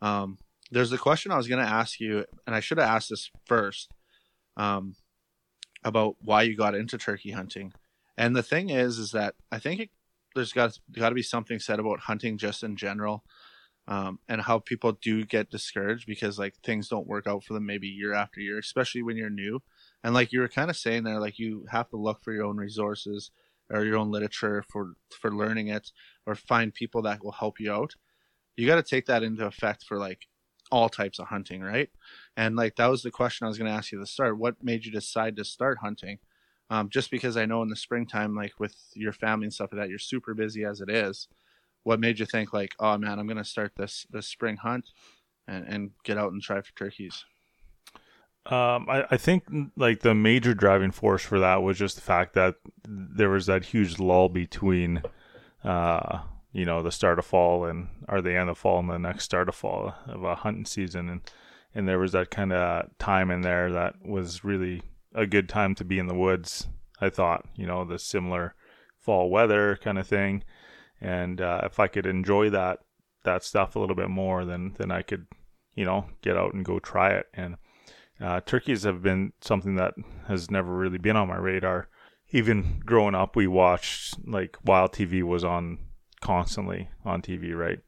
[0.00, 0.38] Um,
[0.70, 3.30] there's a question I was going to ask you, and I should have asked this
[3.44, 3.90] first
[4.56, 4.96] um,
[5.84, 7.72] about why you got into turkey hunting.
[8.16, 9.90] And the thing is, is that I think it,
[10.34, 13.24] there's got got to be something said about hunting just in general,
[13.86, 17.66] um, and how people do get discouraged because like things don't work out for them
[17.66, 19.62] maybe year after year, especially when you're new.
[20.04, 22.44] And like you were kind of saying there, like you have to look for your
[22.44, 23.30] own resources
[23.70, 25.92] or your own literature for for learning it,
[26.26, 27.94] or find people that will help you out.
[28.56, 30.26] You got to take that into effect for like
[30.70, 31.90] all types of hunting, right?
[32.36, 34.38] And like that was the question I was going to ask you to start.
[34.38, 36.18] What made you decide to start hunting?
[36.70, 39.80] Um, just because I know in the springtime, like with your family and stuff like
[39.80, 41.28] that, you're super busy as it is.
[41.84, 44.90] What made you think like, oh man, I'm going to start this this spring hunt
[45.46, 47.24] and and get out and try for turkeys?
[48.46, 49.44] Um, I, I think
[49.76, 52.54] like the major driving force for that was just the fact that
[52.86, 55.02] there was that huge lull between
[55.64, 56.20] uh,
[56.52, 59.24] you know the start of fall and or the end of fall and the next
[59.24, 61.08] start of fall of a hunting season.
[61.08, 61.20] And
[61.74, 64.82] and there was that kind of time in there that was really
[65.14, 66.68] a good time to be in the woods
[67.00, 68.54] i thought you know the similar
[68.98, 70.42] fall weather kind of thing.
[71.00, 72.80] And uh, if i could enjoy that
[73.24, 75.26] that stuff a little bit more then then i could
[75.74, 77.26] you know get out and go try it.
[77.34, 77.56] And
[78.20, 79.94] uh, turkeys have been something that
[80.26, 81.88] has never really been on my radar
[82.30, 85.78] even growing up we watched like wild tv was on
[86.20, 87.80] constantly on TV, right?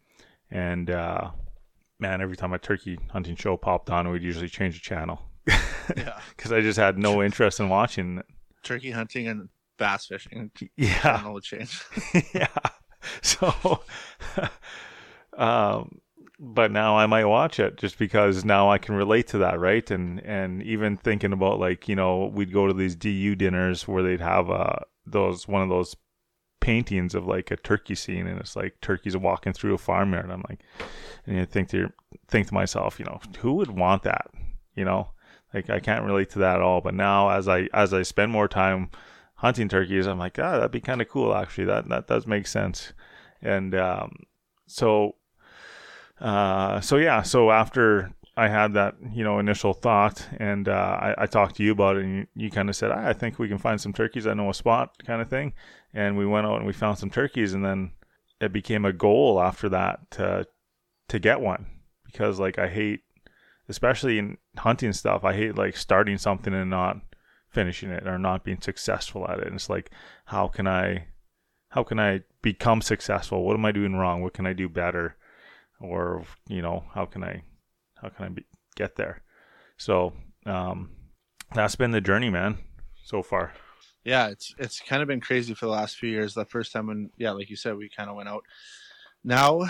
[0.51, 1.31] And uh,
[1.99, 5.21] man, every time a turkey hunting show popped on, we'd usually change the channel.
[5.47, 8.23] yeah, because I just had no interest in watching.
[8.63, 10.51] Turkey hunting and bass fishing.
[10.77, 11.83] Yeah, channel would change.
[12.35, 12.49] yeah,
[13.23, 13.81] so.
[15.37, 16.01] um,
[16.43, 19.89] but now I might watch it just because now I can relate to that, right?
[19.91, 24.03] And and even thinking about like you know we'd go to these DU dinners where
[24.03, 25.95] they'd have uh those one of those
[26.61, 30.25] paintings of like a turkey scene and it's like turkeys walking through a farmyard.
[30.25, 30.61] And I'm like,
[31.27, 31.93] and you think to
[32.29, 34.31] think to myself, you know, who would want that?
[34.75, 35.11] You know,
[35.53, 36.81] like I can't relate to that at all.
[36.81, 38.89] But now as I as I spend more time
[39.35, 41.67] hunting turkeys, I'm like, ah, that'd be kind of cool actually.
[41.67, 42.95] That that does make sense.
[43.43, 44.25] And um,
[44.67, 45.17] so,
[46.21, 47.23] uh, so yeah.
[47.23, 51.63] So after I had that, you know, initial thought, and uh, I, I, talked to
[51.63, 53.93] you about it, and you, you kind of said, I think we can find some
[53.93, 54.27] turkeys.
[54.27, 55.53] I know a spot, kind of thing.
[55.93, 57.93] And we went out and we found some turkeys, and then
[58.41, 60.47] it became a goal after that to
[61.09, 61.67] to get one
[62.07, 63.01] because, like, I hate,
[63.69, 66.99] especially in hunting stuff, I hate like starting something and not
[67.49, 69.47] finishing it or not being successful at it.
[69.47, 69.91] And it's like,
[70.27, 71.09] how can I,
[71.71, 73.45] how can I become successful?
[73.45, 74.23] What am I doing wrong?
[74.23, 75.17] What can I do better?
[75.81, 77.43] Or you know, how can I
[78.01, 78.45] how can I be,
[78.77, 79.23] get there?
[79.77, 80.13] So
[80.47, 80.91] um,
[81.55, 82.59] that's been the journey, man,
[83.03, 83.53] so far.
[84.05, 86.35] Yeah, it's it's kind of been crazy for the last few years.
[86.35, 88.45] The first time when, yeah, like you said, we kind of went out.
[89.25, 89.63] Now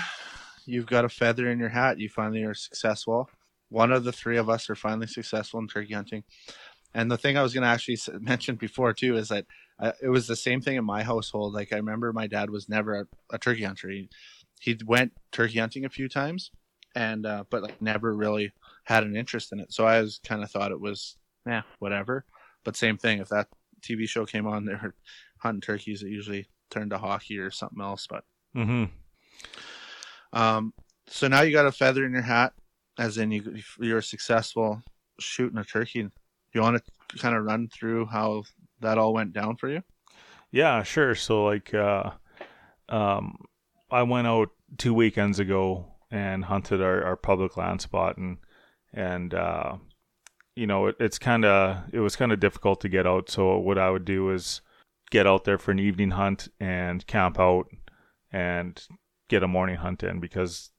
[0.66, 1.98] you've got a feather in your hat.
[1.98, 3.28] You finally are successful.
[3.68, 6.24] One of the three of us are finally successful in turkey hunting.
[6.94, 9.46] And the thing I was going to actually mention before too is that
[9.78, 11.54] uh, it was the same thing in my household.
[11.54, 13.88] Like I remember my dad was never a, a turkey hunter.
[13.88, 14.08] He,
[14.60, 16.52] he went turkey hunting a few times,
[16.94, 18.52] and uh, but like never really
[18.84, 19.72] had an interest in it.
[19.72, 22.24] So I was kind of thought it was yeah whatever.
[22.62, 23.48] But same thing if that
[23.80, 24.94] TV show came on, they were
[25.38, 26.02] hunting turkeys.
[26.02, 28.06] It usually turned to hockey or something else.
[28.08, 28.84] But mm-hmm.
[30.38, 30.74] um,
[31.06, 32.52] so now you got a feather in your hat,
[32.98, 34.82] as in you you're successful
[35.18, 36.02] shooting a turkey.
[36.02, 36.10] Do
[36.54, 38.42] you want to kind of run through how
[38.80, 39.82] that all went down for you?
[40.52, 41.14] Yeah, sure.
[41.14, 42.10] So like, uh,
[42.88, 43.36] um,
[43.90, 48.38] I went out two weekends ago and hunted our, our public land spot and
[48.92, 49.76] and uh,
[50.56, 53.30] you know it, it's kind of it was kind of difficult to get out.
[53.30, 54.60] So what I would do is
[55.10, 57.66] get out there for an evening hunt and camp out
[58.32, 58.80] and
[59.28, 60.70] get a morning hunt in because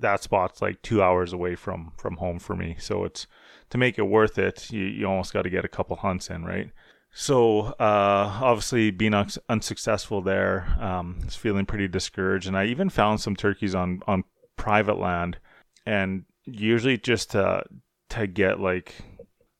[0.00, 2.76] that spot's like two hours away from from home for me.
[2.78, 3.26] So it's
[3.70, 6.44] to make it worth it, you, you almost got to get a couple hunts in,
[6.44, 6.70] right?
[7.12, 12.88] So uh, obviously being un- unsuccessful there, um, was feeling pretty discouraged, and I even
[12.88, 14.24] found some turkeys on on
[14.56, 15.38] private land,
[15.84, 17.64] and usually just to
[18.10, 18.94] to get like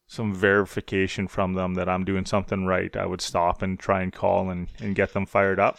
[0.07, 4.13] some verification from them that I'm doing something right, I would stop and try and
[4.13, 5.79] call and, and get them fired up.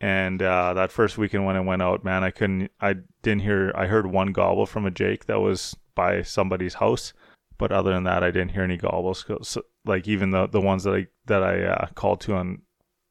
[0.00, 3.72] And uh, that first weekend when I went out, man, I couldn't, I didn't hear,
[3.74, 7.14] I heard one gobble from a Jake that was by somebody's house.
[7.58, 9.24] But other than that, I didn't hear any gobbles.
[9.42, 12.62] So, like even the, the ones that I, that I uh, called to on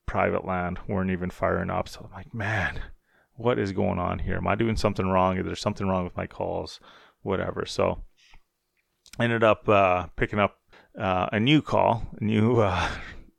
[0.05, 1.89] private land weren't even firing up.
[1.89, 2.79] So I'm like, man,
[3.33, 4.37] what is going on here?
[4.37, 5.37] Am I doing something wrong?
[5.37, 6.79] Is there something wrong with my calls?
[7.21, 7.65] Whatever.
[7.65, 8.03] So
[9.19, 10.59] ended up uh, picking up
[10.97, 12.89] uh, a new call, a new uh,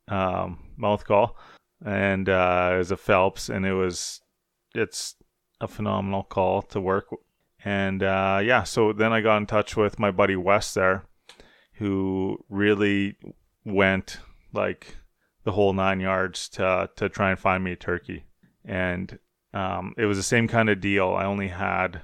[0.07, 1.37] um, mouth call,
[1.85, 4.21] and uh, it was a Phelps, and it was
[4.73, 5.15] it's
[5.59, 7.07] a phenomenal call to work.
[7.63, 11.05] And uh, yeah, so then I got in touch with my buddy Wes there,
[11.73, 13.17] who really
[13.65, 14.19] went
[14.53, 14.97] like
[15.43, 18.25] the whole nine yards to to try and find me a turkey,
[18.63, 19.19] and
[19.53, 21.09] um, it was the same kind of deal.
[21.09, 22.01] I only had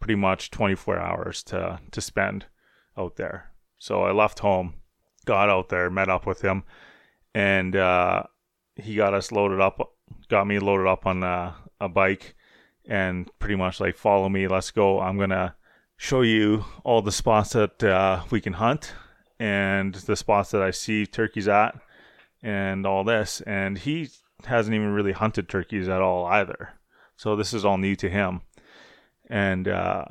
[0.00, 2.46] pretty much 24 hours to to spend
[2.96, 3.52] out there.
[3.78, 4.74] So I left home,
[5.24, 6.64] got out there, met up with him,
[7.34, 8.24] and uh,
[8.76, 9.92] he got us loaded up,
[10.28, 12.34] got me loaded up on a, a bike,
[12.86, 15.00] and pretty much like, follow me, let's go.
[15.00, 15.54] I'm gonna
[15.96, 18.92] show you all the spots that uh, we can hunt
[19.38, 21.78] and the spots that I see turkeys at
[22.42, 23.40] and all this.
[23.42, 24.10] And he
[24.44, 26.70] hasn't even really hunted turkeys at all either.
[27.16, 28.42] So this is all new to him.
[29.28, 30.04] And uh,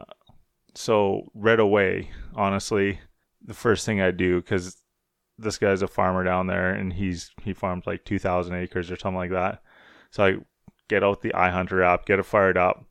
[0.74, 3.00] so right away, honestly,
[3.44, 4.78] the first thing I do because
[5.38, 9.18] this guy's a farmer down there and he's he farms like 2,000 acres or something
[9.18, 9.62] like that.
[10.12, 10.36] So I
[10.88, 12.86] get out the iHunter app, get it fired up,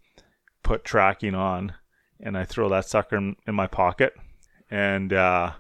[0.63, 1.75] put tracking on,
[2.21, 4.15] and I throw that sucker in, in my pocket.
[4.71, 5.53] And uh,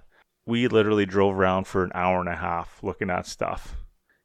[0.46, 3.76] we literally drove around for an hour and a half looking at stuff,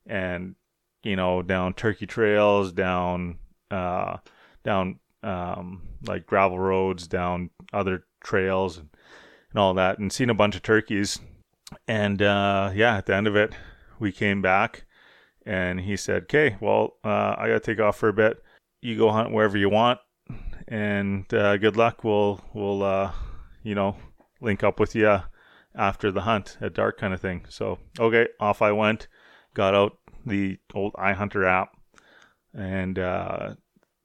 [0.06, 0.56] and
[1.04, 3.38] you know down turkey trails, down
[3.72, 4.18] uh,
[4.64, 8.90] down um, like gravel roads, down other trails and,
[9.52, 11.20] and all that, and seen a bunch of turkeys.
[11.88, 13.54] And uh, yeah, at the end of it,
[14.00, 14.86] we came back,
[15.50, 18.38] and he said, "Okay, well, uh, I gotta take off for a bit.
[18.82, 20.00] You go hunt wherever you want,
[20.68, 22.04] and uh, good luck.
[22.04, 23.12] We'll we'll uh,
[23.64, 23.96] you know
[24.42, 25.22] link up with you
[25.74, 29.08] after the hunt at dark, kind of thing." So okay, off I went,
[29.56, 31.76] got out the old iHunter app,
[32.54, 33.56] and uh,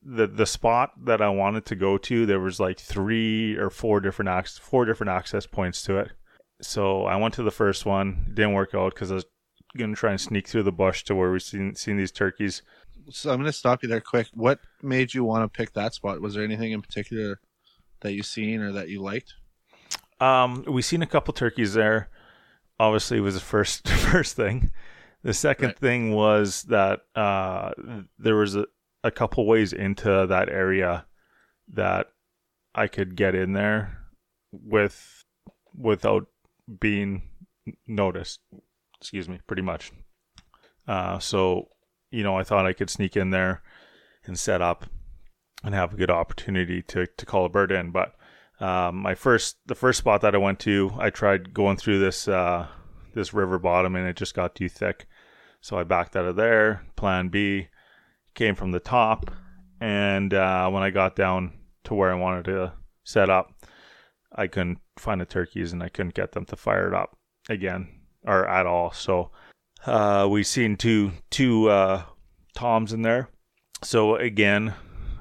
[0.03, 4.01] the the spot that I wanted to go to, there was like three or four
[4.01, 6.13] different ac- four different access points to it.
[6.63, 8.33] So I went to the first one.
[8.33, 9.27] Didn't work out because
[9.75, 12.63] Was gonna try and sneak through the bush to where we've seen seen these turkeys.
[13.11, 14.29] So I'm gonna stop you there quick.
[14.35, 16.21] What made you want to pick that spot?
[16.21, 17.41] Was there anything in particular
[18.01, 19.35] that you seen or that you liked?
[20.21, 22.09] Um, we seen a couple turkeys there.
[22.79, 24.71] Obviously, was the first first thing.
[25.23, 25.79] The second right.
[25.79, 27.73] thing was that uh,
[28.19, 28.67] there was a,
[29.03, 31.07] a couple ways into that area
[31.73, 32.09] that
[32.75, 33.99] I could get in there
[34.53, 35.25] with
[35.77, 36.27] without
[36.81, 37.23] being
[37.87, 38.41] noticed.
[39.05, 39.93] Excuse me, pretty much.
[40.89, 41.69] Uh, so,
[42.11, 43.63] you know, I thought I could sneak in there
[44.25, 44.87] and set up
[45.63, 47.91] and have a good opportunity to, to call a bird in.
[47.91, 48.15] But
[48.61, 52.27] um, my first, the first spot that I went to, I tried going through this
[52.29, 52.67] uh,
[53.13, 55.07] this river bottom and it just got too thick.
[55.61, 56.87] So I backed out of there.
[56.97, 57.69] Plan B,
[58.33, 59.31] came from the top,
[59.83, 61.53] and uh, when I got down
[61.85, 62.73] to where I wanted to
[63.05, 63.53] set up,
[64.35, 67.19] I couldn't find the turkeys and I couldn't get them to fire it up
[67.51, 68.93] again or at all.
[68.93, 69.31] So
[69.87, 72.05] uh, we seen two two uh,
[72.55, 73.29] toms in there.
[73.83, 74.75] So again,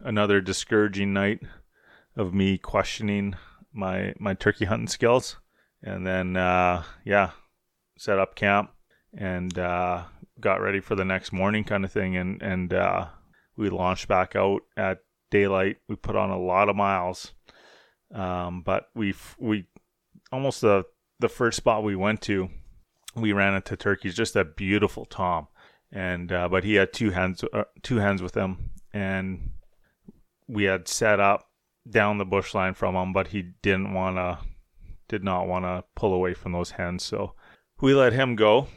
[0.03, 1.41] another discouraging night
[2.15, 3.35] of me questioning
[3.73, 5.37] my my turkey hunting skills,
[5.81, 7.31] and then uh, yeah,
[7.97, 8.71] set up camp
[9.17, 10.03] and uh,
[10.39, 13.05] got ready for the next morning kind of thing and and uh,
[13.55, 14.99] we launched back out at
[15.31, 17.33] daylight we put on a lot of miles
[18.13, 19.65] um, but we we
[20.31, 20.83] almost the
[21.19, 22.49] the first spot we went to
[23.15, 25.47] we ran into turkeys just a beautiful tom.
[25.91, 29.51] And uh, but he had two hens uh, two hens with him and
[30.47, 31.49] we had set up
[31.89, 34.39] down the bush line from him but he didn't want to
[35.07, 37.33] did not want to pull away from those hens so
[37.79, 38.67] we let him go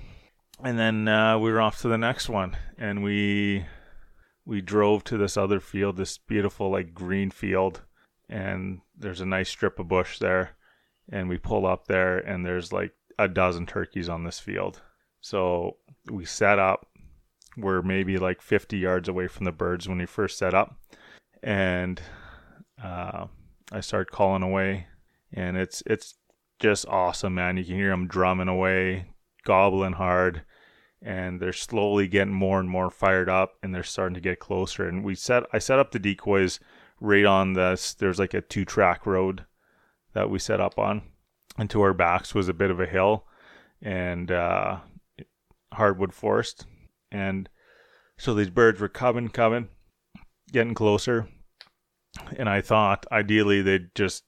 [0.63, 3.67] and then uh, we were off to the next one, and we
[4.45, 7.83] we drove to this other field, this beautiful like green field,
[8.29, 10.57] and there's a nice strip of bush there.
[11.09, 14.83] And we pull up there, and there's like a dozen turkeys on this field.
[15.21, 15.77] So
[16.11, 16.87] we set up.
[17.57, 20.77] We're maybe like 50 yards away from the birds when we first set up,
[21.43, 22.01] and
[22.83, 23.27] uh,
[23.73, 24.89] I start calling away,
[25.33, 26.17] and it's it's
[26.59, 27.57] just awesome, man.
[27.57, 29.07] You can hear them drumming away,
[29.45, 30.43] gobbling hard,
[31.01, 34.87] and they're slowly getting more and more fired up, and they're starting to get closer.
[34.87, 36.61] And we set I set up the decoys
[37.01, 37.95] right on this.
[37.95, 39.45] There's like a two track road
[40.13, 41.03] that we set up on,
[41.59, 43.25] and to our backs was a bit of a hill
[43.83, 44.79] and uh,
[45.73, 46.67] hardwood forest,
[47.11, 47.49] and
[48.19, 49.69] so these birds were coming, coming,
[50.53, 51.29] getting closer,
[52.37, 54.25] and I thought ideally they'd just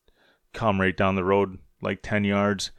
[0.52, 2.72] come right down the road like 10 yards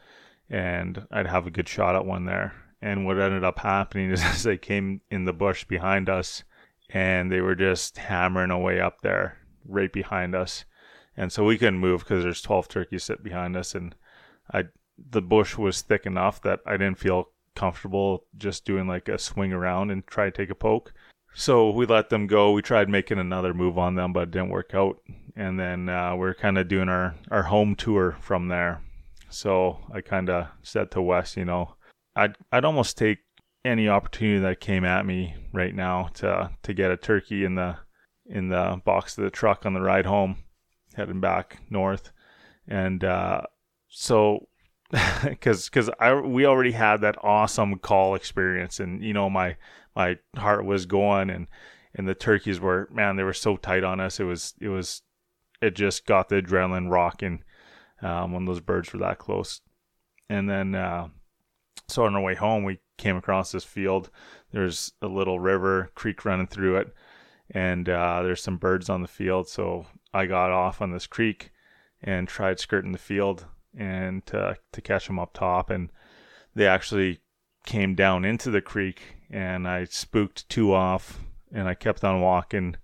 [0.49, 2.53] and I'd have a good shot at one there.
[2.81, 6.43] And what ended up happening is they came in the bush behind us
[6.89, 10.65] and they were just hammering away up there right behind us.
[11.15, 13.93] And so we couldn't move because there's 12 turkeys sit behind us and
[14.53, 14.65] I
[15.11, 19.53] the bush was thick enough that I didn't feel comfortable just doing like a swing
[19.53, 20.93] around and try to take a poke.
[21.33, 22.51] So we let them go.
[22.51, 24.97] We tried making another move on them, but it didn't work out.
[25.35, 28.81] And then uh, we're kind of doing our, our home tour from there.
[29.29, 31.75] So I kind of said to Wes, you know,
[32.15, 33.19] I'd I'd almost take
[33.63, 37.77] any opportunity that came at me right now to to get a turkey in the
[38.25, 40.37] in the box of the truck on the ride home,
[40.95, 42.11] heading back north,
[42.67, 43.41] and uh,
[43.89, 44.47] so
[45.23, 49.57] because because I we already had that awesome call experience, and you know my
[49.95, 51.47] my heart was going, and
[51.93, 54.19] and the turkeys were man they were so tight on us.
[54.19, 55.01] It was it was
[55.61, 57.43] it just got the adrenaline rocking
[58.01, 59.61] um, when those birds were that close.
[60.29, 61.07] And then, uh,
[61.87, 64.09] so on our way home, we came across this field.
[64.51, 66.93] There's a little river, creek running through it,
[67.51, 69.47] and uh, there's some birds on the field.
[69.49, 71.51] So I got off on this creek
[72.01, 73.45] and tried skirting the field
[73.77, 75.69] and to, to catch them up top.
[75.69, 75.89] And
[76.55, 77.19] they actually
[77.65, 81.19] came down into the creek, and I spooked two off,
[81.51, 82.75] and I kept on walking,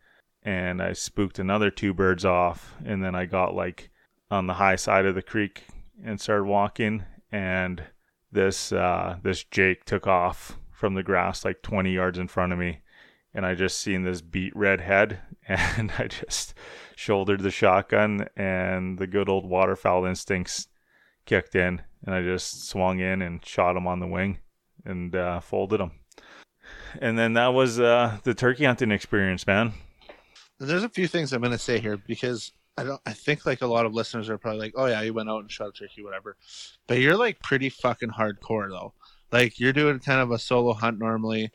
[0.43, 3.89] and I spooked another two birds off, and then I got like
[4.29, 5.63] on the high side of the creek
[6.03, 7.03] and started walking.
[7.31, 7.83] And
[8.31, 12.59] this uh, this Jake took off from the grass like 20 yards in front of
[12.59, 12.79] me.
[13.33, 16.53] And I just seen this beat red head and I just
[16.95, 20.67] shouldered the shotgun and the good old waterfowl instincts
[21.25, 24.39] kicked in and I just swung in and shot him on the wing
[24.85, 25.91] and uh, folded him.
[26.99, 29.73] And then that was uh, the turkey hunting experience, man.
[30.59, 33.01] There's a few things I'm going to say here because I don't.
[33.05, 35.41] I think like a lot of listeners are probably like, "Oh yeah, you went out
[35.41, 36.37] and shot a turkey, whatever."
[36.87, 38.93] But you're like pretty fucking hardcore though.
[39.31, 41.51] Like you're doing kind of a solo hunt normally.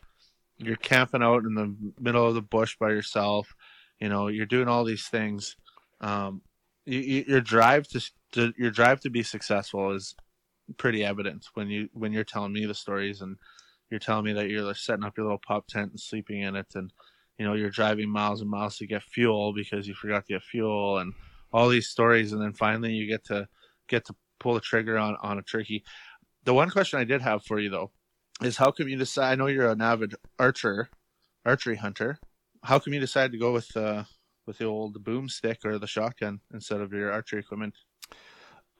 [0.57, 3.55] You're camping out in the middle of the bush by yourself.
[3.99, 5.55] You know, you're doing all these things.
[5.99, 6.41] Um,
[6.85, 10.15] you, you, your drive to, to your drive to be successful is
[10.77, 13.37] pretty evident when you when you're telling me the stories and
[13.89, 16.67] you're telling me that you're setting up your little pop tent and sleeping in it
[16.75, 16.93] and
[17.37, 20.43] you know you're driving miles and miles to get fuel because you forgot to get
[20.43, 21.13] fuel and
[21.53, 22.31] all these stories.
[22.31, 23.47] And then finally you get to
[23.87, 25.83] get to pull the trigger on on a turkey.
[26.43, 27.91] The one question i did have for you though
[28.41, 30.89] is how come you decide i know you're an avid archer
[31.45, 32.19] archery hunter.
[32.63, 34.03] How come you decide to go with uh
[34.47, 37.75] with the old boomstick or the shotgun instead of your archery equipment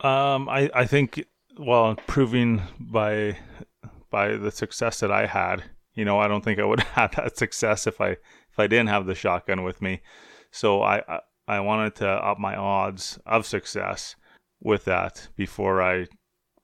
[0.02, 1.24] um i i think
[1.58, 3.36] well proving by
[4.10, 7.24] by the success that i had you know i don't think i would have had
[7.24, 8.16] that success if i
[8.52, 10.02] if I didn't have the shotgun with me.
[10.50, 14.14] So I, I, I wanted to up my odds of success
[14.60, 16.06] with that before I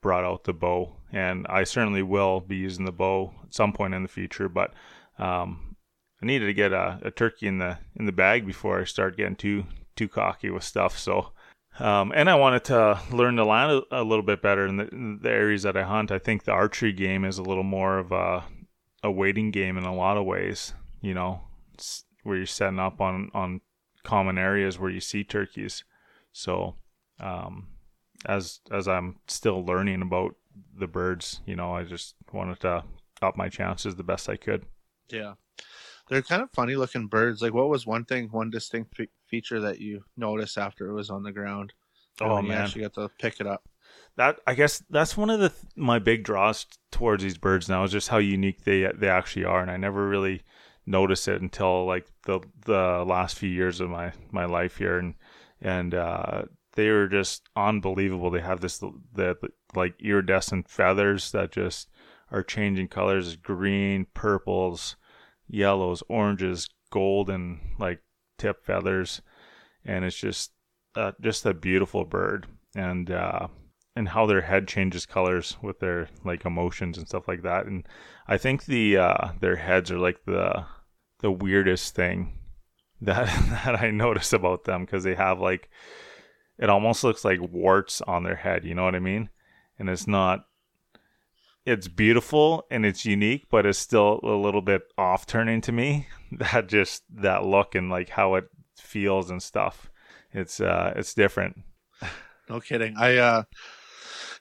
[0.02, 0.96] brought out the bow.
[1.10, 4.74] And I certainly will be using the bow at some point in the future, but
[5.18, 5.76] um,
[6.22, 9.16] I needed to get a, a, turkey in the in the bag before I start
[9.16, 9.64] getting too
[9.96, 10.98] too cocky with stuff.
[10.98, 11.32] So,
[11.78, 15.30] um, and I wanted to learn the land a, little bit better in the, the,
[15.30, 16.10] areas that I hunt.
[16.10, 18.44] I think the archery game is a little more of a
[19.02, 20.74] a waiting game in a lot of ways.
[21.00, 21.42] You know,
[22.24, 23.60] where you're setting up on on
[24.02, 25.84] common areas where you see turkeys.
[26.32, 26.76] So,
[27.20, 27.68] um,
[28.26, 30.34] as as I'm still learning about
[30.76, 32.84] the birds, you know, I just wanted to
[33.22, 34.66] up my chances the best I could.
[35.10, 35.34] Yeah,
[36.08, 37.42] they're kind of funny looking birds.
[37.42, 41.10] Like, what was one thing, one distinct fe- feature that you noticed after it was
[41.10, 41.72] on the ground?
[42.20, 43.68] Oh man, actually got to pick it up.
[44.16, 47.92] That I guess that's one of the my big draws towards these birds now is
[47.92, 50.42] just how unique they they actually are, and I never really
[50.88, 55.14] noticed it until like the the last few years of my my life here and
[55.60, 56.42] and uh,
[56.74, 59.36] they were just unbelievable they have this the
[59.74, 61.88] like iridescent feathers that just
[62.30, 64.96] are changing colors green purples
[65.48, 68.00] yellows oranges gold and like
[68.38, 69.22] tip feathers,
[69.84, 70.52] and it's just
[70.94, 73.48] uh, just a beautiful bird, and uh,
[73.96, 77.66] and how their head changes colors with their like emotions and stuff like that.
[77.66, 77.86] And
[78.26, 80.64] I think the uh, their heads are like the
[81.20, 82.38] the weirdest thing
[83.00, 83.26] that
[83.64, 85.68] that I notice about them because they have like
[86.58, 88.64] it almost looks like warts on their head.
[88.64, 89.30] You know what I mean?
[89.78, 90.44] And it's not.
[91.68, 96.08] It's beautiful and it's unique, but it's still a little bit off turning to me.
[96.32, 99.90] That just that look and like how it feels and stuff.
[100.32, 101.60] It's uh it's different.
[102.50, 102.96] No kidding.
[102.98, 103.42] I uh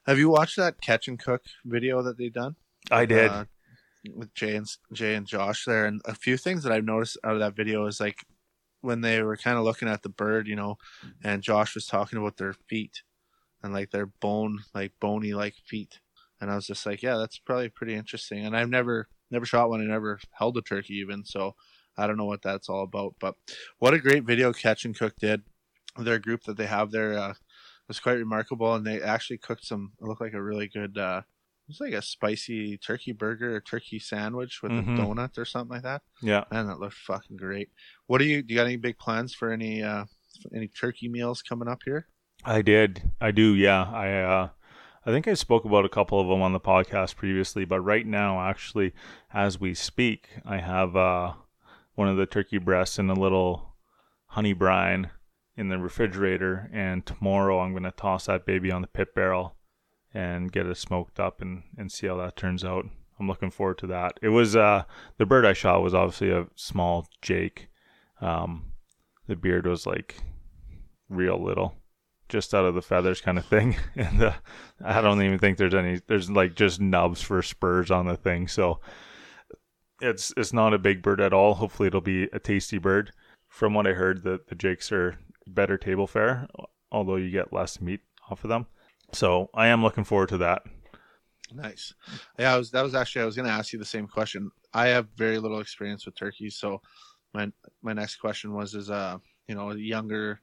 [0.05, 2.55] have you watched that catch and cook video that they done?
[2.91, 3.31] I did.
[3.31, 3.45] Uh,
[4.13, 7.33] with Jay and Jay and Josh there, and a few things that I've noticed out
[7.33, 8.25] of that video is like
[8.81, 10.77] when they were kind of looking at the bird, you know,
[11.23, 13.03] and Josh was talking about their feet
[13.63, 15.99] and like their bone, like bony like feet,
[16.41, 18.45] and I was just like, yeah, that's probably pretty interesting.
[18.45, 21.55] And I've never never shot one, I never held a turkey even, so
[21.97, 23.15] I don't know what that's all about.
[23.19, 23.35] But
[23.79, 25.41] what a great video Catch and Cook did.
[25.97, 27.33] Their group that they have there uh,
[27.87, 29.93] was quite remarkable, and they actually cooked some.
[29.99, 30.97] It looked like a really good.
[30.97, 31.21] Uh,
[31.67, 34.93] it was like a spicy turkey burger or turkey sandwich with Mhm.
[34.93, 36.01] a donut or something like that.
[36.21, 36.45] Yeah.
[36.51, 37.69] Man, that looked fucking great.
[38.05, 38.41] What do you?
[38.43, 40.05] Do you got any big plans for any uh,
[40.55, 42.07] any turkey meals coming up here?
[42.45, 43.01] I did.
[43.19, 43.55] I do.
[43.55, 43.83] Yeah.
[43.83, 44.49] I uh,
[45.07, 48.05] I think I spoke about a couple of them on the podcast previously, but right
[48.05, 48.91] now, actually,
[49.33, 51.31] as we speak, I have uh,
[51.95, 53.73] one of the turkey breasts in a little
[54.25, 55.11] honey brine
[55.55, 59.55] in the refrigerator, and tomorrow I'm going to toss that baby on the pit barrel
[60.13, 62.85] and get it smoked up and and see how that turns out.
[63.17, 64.19] I'm looking forward to that.
[64.21, 64.83] It was uh
[65.17, 67.69] the bird I shot was obviously a small Jake.
[68.19, 68.73] Um,
[69.25, 70.17] the beard was like
[71.07, 71.75] real little
[72.29, 74.33] just out of the feathers kind of thing and
[74.83, 78.47] i don't even think there's any there's like just nubs for spurs on the thing
[78.47, 78.79] so
[80.01, 83.11] it's it's not a big bird at all hopefully it'll be a tasty bird
[83.47, 85.17] from what i heard the, the jakes are
[85.47, 86.47] better table fare
[86.91, 88.67] although you get less meat off of them
[89.13, 90.63] so i am looking forward to that
[91.53, 91.93] Nice.
[92.37, 92.71] Yeah, I was.
[92.71, 93.21] That was actually.
[93.21, 94.51] I was going to ask you the same question.
[94.73, 96.81] I have very little experience with turkeys, so
[97.33, 97.49] my
[97.81, 99.17] my next question was: Is uh,
[99.47, 100.41] you know, a younger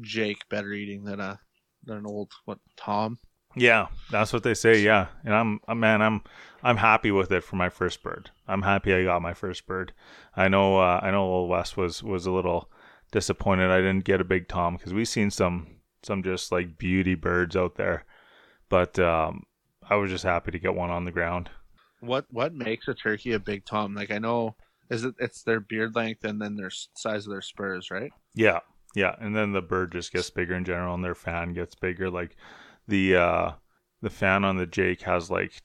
[0.00, 1.40] Jake better eating than a
[1.84, 3.18] than an old what Tom?
[3.56, 4.80] Yeah, that's what they say.
[4.80, 6.22] Yeah, and I'm, I'm man, I'm,
[6.62, 8.30] I'm happy with it for my first bird.
[8.46, 9.94] I'm happy I got my first bird.
[10.36, 12.70] I know, uh, I know, old Wes was was a little
[13.12, 15.68] disappointed I didn't get a big tom because we've seen some
[16.02, 18.04] some just like beauty birds out there,
[18.68, 19.44] but um,
[19.88, 21.48] I was just happy to get one on the ground.
[22.00, 23.94] What what makes a turkey a big Tom?
[23.94, 24.56] Like I know,
[24.90, 28.12] is it it's their beard length and then their size of their spurs, right?
[28.34, 28.60] Yeah,
[28.96, 32.08] yeah, and then the bird just gets bigger in general, and their fan gets bigger.
[32.08, 32.34] Like
[32.88, 33.52] the uh,
[34.00, 35.62] the fan on the Jake has like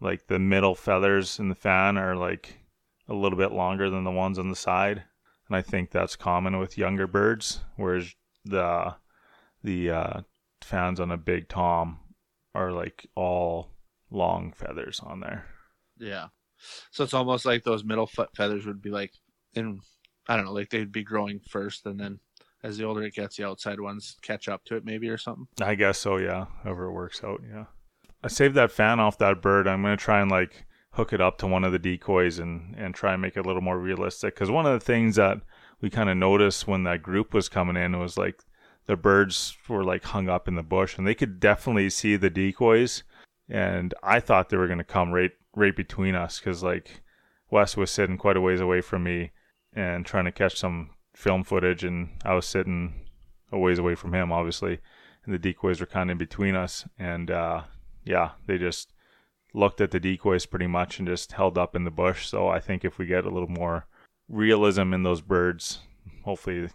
[0.00, 2.60] like the middle feathers in the fan are like
[3.08, 5.02] a little bit longer than the ones on the side,
[5.48, 7.64] and I think that's common with younger birds.
[7.74, 8.94] Whereas the
[9.64, 10.20] the uh,
[10.62, 11.98] fans on a big tom
[12.54, 13.72] are like all
[14.08, 15.46] long feathers on there.
[15.98, 16.28] Yeah.
[16.92, 19.14] So it's almost like those middle fe- feathers would be like
[19.54, 19.80] in
[20.28, 22.20] I don't know, like they'd be growing first, and then
[22.66, 25.46] as the older it gets, the outside ones catch up to it, maybe or something.
[25.60, 26.46] I guess so, yeah.
[26.64, 27.66] However it works out, yeah.
[28.22, 29.68] I saved that fan off that bird.
[29.68, 32.94] I'm gonna try and like hook it up to one of the decoys and and
[32.94, 34.34] try and make it a little more realistic.
[34.34, 35.38] Because one of the things that
[35.80, 38.42] we kind of noticed when that group was coming in was like
[38.86, 42.30] the birds were like hung up in the bush, and they could definitely see the
[42.30, 43.04] decoys.
[43.48, 47.02] And I thought they were gonna come right right between us because like
[47.50, 49.30] Wes was sitting quite a ways away from me
[49.72, 53.06] and trying to catch some film footage, and I was sitting
[53.50, 54.80] a ways away from him, obviously
[55.26, 56.88] and the decoys were kind of in between us.
[56.98, 57.62] And uh,
[58.04, 58.92] yeah, they just
[59.52, 62.26] looked at the decoys pretty much and just held up in the bush.
[62.26, 63.86] So I think if we get a little more
[64.28, 65.80] realism in those birds,
[66.24, 66.68] hopefully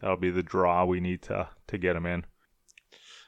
[0.00, 2.26] that'll be the draw we need to to get them in.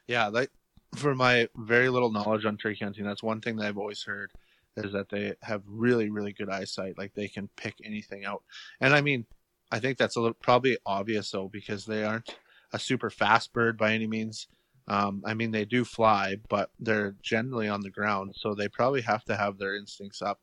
[0.09, 0.51] Yeah, like
[0.97, 4.33] for my very little knowledge on turkey hunting, that's one thing that I've always heard
[4.77, 6.99] is that they have really, really good eyesight.
[6.99, 8.43] Like they can pick anything out.
[8.81, 9.25] And I mean,
[9.71, 12.37] I think that's a little probably obvious though, because they aren't
[12.73, 14.49] a super fast bird by any means.
[14.89, 19.01] Um, I mean, they do fly, but they're generally on the ground, so they probably
[19.03, 20.41] have to have their instincts up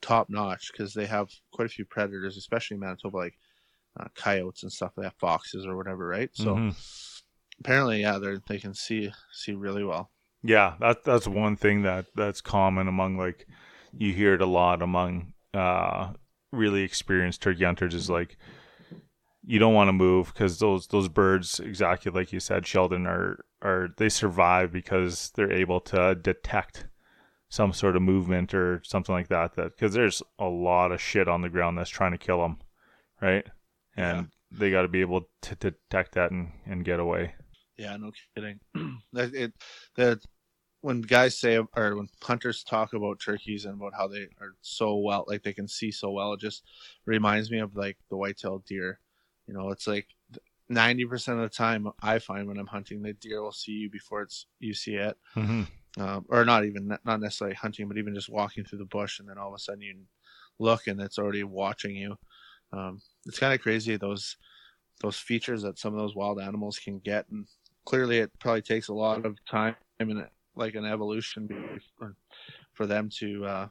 [0.00, 3.38] top notch because they have quite a few predators, especially in Manitoba, like
[3.98, 6.30] uh, coyotes and stuff like that, foxes or whatever, right?
[6.34, 7.22] So Mhm.
[7.60, 10.10] apparently, yeah, they they can see see really well.
[10.42, 13.46] Yeah, that that's one thing that that's common among like
[13.92, 16.12] you hear it a lot among uh
[16.52, 18.36] really experienced turkey hunters is like
[19.46, 23.44] you don't want to move because those those birds exactly like you said Sheldon are
[23.62, 26.86] are they survive because they're able to detect
[27.48, 31.28] some sort of movement or something like that that because there's a lot of shit
[31.28, 32.58] on the ground that's trying to kill them
[33.20, 33.46] right?
[33.96, 37.34] And they got to be able to detect that and, and get away.
[37.76, 38.60] Yeah, no kidding.
[39.12, 39.52] That- it
[39.96, 40.20] the
[40.82, 44.96] when guys say or when hunters talk about turkeys and about how they are so
[44.96, 46.64] well, like they can see so well, it just
[47.04, 48.98] reminds me of like the white-tailed deer.
[49.50, 50.06] You know, it's like
[50.68, 53.90] ninety percent of the time I find when I'm hunting, the deer will see you
[53.90, 55.62] before it's you see it, hmm
[55.98, 59.28] um, or not even not necessarily hunting, but even just walking through the bush, and
[59.28, 59.96] then all of a sudden you
[60.60, 62.16] look and it's already watching you.
[62.72, 64.36] Um, it's kind of crazy those
[65.02, 67.44] those features that some of those wild animals can get, and
[67.84, 71.80] clearly it probably takes a lot of time and like an evolution
[72.74, 73.68] for them to uh,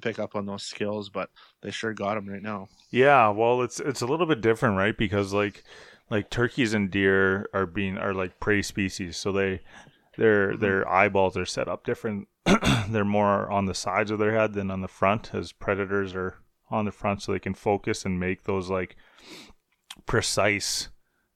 [0.00, 1.30] to pick up on those skills, but
[1.62, 2.68] they sure got them right now.
[2.90, 4.96] Yeah, well, it's it's a little bit different, right?
[4.96, 5.64] Because like
[6.10, 9.60] like turkeys and deer are being are like prey species, so they
[10.16, 10.60] their Mhm.
[10.60, 12.28] their eyeballs are set up different.
[12.88, 16.36] They're more on the sides of their head than on the front, as predators are
[16.70, 18.96] on the front, so they can focus and make those like
[20.06, 20.88] precise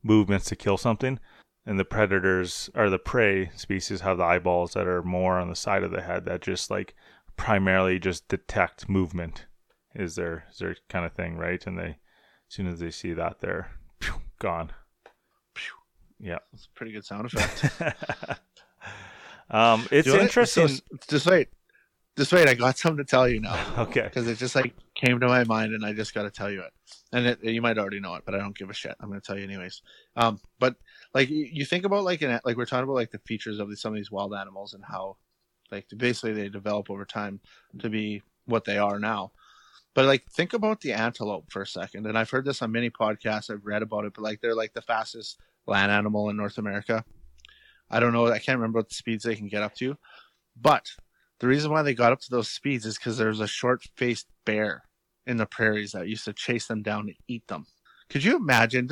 [0.03, 1.19] movements to kill something.
[1.65, 5.55] And the predators or the prey species have the eyeballs that are more on the
[5.55, 6.95] side of the head that just like
[7.43, 9.47] primarily just detect movement
[9.97, 11.67] is their is their kind of thing, right?
[11.67, 11.97] And they as
[12.49, 14.71] soon as they see that, they're phew, gone.
[16.21, 16.39] Yeah.
[16.53, 17.65] It's a pretty good sound effect.
[19.51, 20.69] um, it's You know interesting.
[20.69, 21.49] So, just wait,
[22.17, 22.49] just wait.
[22.49, 23.59] I got something to tell you now.
[23.79, 24.03] okay.
[24.03, 26.61] because it just like came to my mind and I just got to tell you
[26.61, 26.73] it.
[27.13, 28.95] And it, you might already know it, but I don't give a shit.
[29.01, 29.83] I'm going to tell you anyways.
[30.15, 30.77] Um, but
[31.13, 33.69] like you, you think about like an, like we're talking about like the features of
[33.69, 35.17] these, some of these wild animals and how
[35.73, 37.41] like basically they develop over time
[37.79, 39.33] to be what they are now.
[39.95, 42.07] But like think about the antelope for a second.
[42.07, 43.51] And I've heard this on many podcasts.
[43.51, 47.05] I've read about it, but like they're like the fastest land animal in North America.
[47.91, 48.29] I don't know.
[48.29, 49.97] I can't remember what the speeds they can get up to,
[50.61, 50.87] but
[51.41, 54.85] the reason why they got up to those speeds is because there's a short-faced bear
[55.27, 57.67] in the prairies that used to chase them down to eat them.
[58.09, 58.91] Could you imagine,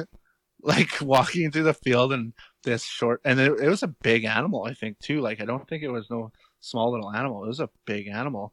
[0.60, 2.32] like walking through the field and
[2.64, 3.20] this short?
[3.24, 5.20] And it, it was a big animal, I think, too.
[5.20, 7.44] Like I don't think it was no small little animal.
[7.44, 8.52] It was a big animal,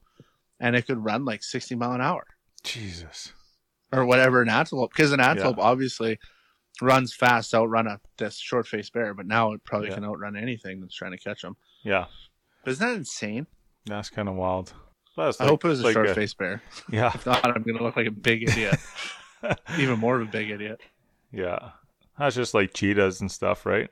[0.59, 2.25] and it could run like 60 mile an hour
[2.63, 3.33] Jesus.
[3.91, 4.91] or whatever an antelope.
[4.91, 6.19] Because an antelope obviously
[6.81, 9.95] runs fast, to outrun a this short-faced bear, but now it probably Yeah.
[9.95, 11.55] can outrun anything that's trying to catch them.
[11.83, 12.05] Yeah,
[12.63, 13.47] But isn't that insane?
[13.85, 14.73] that's kind of wild.
[15.15, 16.61] That's I hope it was a like short-faced bear.
[16.91, 17.11] Yeah.
[17.15, 18.75] If not, I'm gonna look like a big idiot.
[19.79, 20.79] Even more of a big idiot.
[21.31, 21.71] Yeah.
[22.19, 23.89] That's just like cheetahs and stuff, right?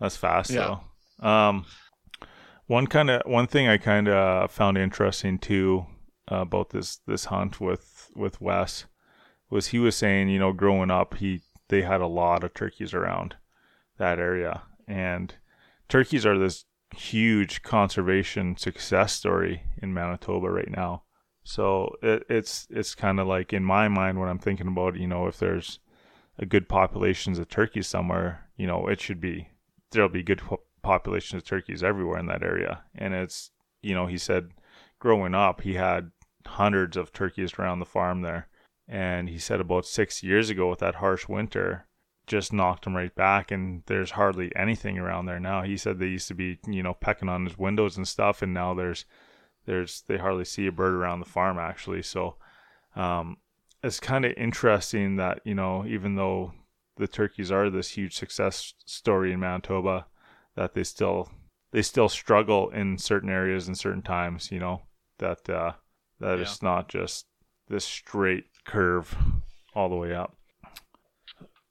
[0.00, 0.76] That's fast Yeah.
[1.20, 1.28] though.
[1.28, 1.66] Um
[2.68, 5.86] one kind of one thing I kind of found interesting too
[6.30, 8.84] uh, about this this hunt with with Wes
[9.50, 12.94] was he was saying, you know, growing up, he they had a lot of turkeys
[12.94, 13.36] around
[13.98, 15.34] that area and
[15.88, 21.02] turkeys are this huge conservation success story in Manitoba right now.
[21.44, 25.06] So it, it's it's kind of like in my mind when I'm thinking about, you
[25.06, 25.78] know, if there's
[26.38, 29.48] a good populations of turkeys somewhere, you know, it should be
[29.90, 30.42] there'll be good
[30.82, 32.82] po- populations of turkeys everywhere in that area.
[32.94, 33.50] And it's,
[33.82, 34.50] you know, he said
[34.98, 36.10] growing up, he had
[36.46, 38.48] hundreds of turkeys around the farm there.
[38.88, 41.86] And he said about six years ago with that harsh winter,
[42.26, 43.50] just knocked him right back.
[43.50, 45.62] And there's hardly anything around there now.
[45.62, 48.42] He said they used to be, you know, pecking on his windows and stuff.
[48.42, 49.04] And now there's,
[49.66, 52.02] there's, they hardly see a bird around the farm actually.
[52.02, 52.36] So,
[52.96, 53.36] um,
[53.82, 56.52] it's kind of interesting that you know even though
[56.96, 60.06] the turkeys are this huge success story in Manitoba
[60.58, 61.30] that they still
[61.70, 64.82] they still struggle in certain areas and certain times you know
[65.18, 65.72] that uh
[66.18, 66.42] that Yeah.
[66.42, 67.26] it's not just
[67.68, 69.16] this straight curve
[69.74, 70.34] all the way up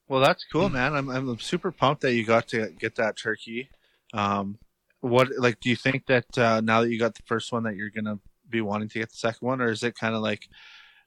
[0.08, 0.96] Well, that's cool, man.
[0.96, 3.70] I'm I'm super pumped that you got to get that turkey.
[4.14, 4.58] Um,
[5.02, 7.76] what like do you think that uh, now that you got the first one that
[7.76, 8.20] you're gonna
[8.50, 10.48] be wanting to get the second one, or is it kind of like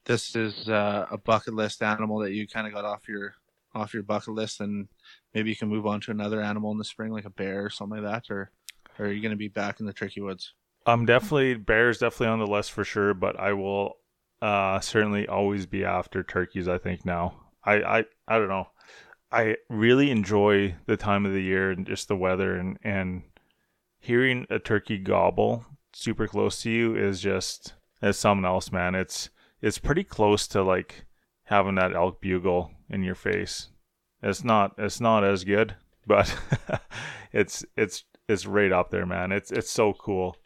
[0.05, 3.35] this is uh, a bucket list animal that you kind of got off your
[3.75, 4.89] off your bucket list, and
[5.35, 7.71] maybe you can move on to another animal in the spring, like a bear or
[7.71, 8.51] something like that, or,
[8.99, 10.55] or are you gonna be back in the turkey woods?
[10.87, 13.97] I'm definitely bears definitely on the list for sure, but I will
[14.43, 16.69] uh certainly always be after turkeys.
[16.69, 17.35] I think now.
[17.65, 18.69] I I I don't know.
[19.33, 23.23] I really enjoy the time of the year and just the weather and and
[23.99, 28.95] hearing a turkey gobble super close to you is just it's something else, man.
[28.95, 31.05] It's it's pretty close to like
[31.45, 33.69] having that elk bugle in your face.
[34.23, 36.35] It's not it's not as good, but
[37.33, 39.33] it's it's it's right up there, man.
[39.33, 40.37] It's it's so cool.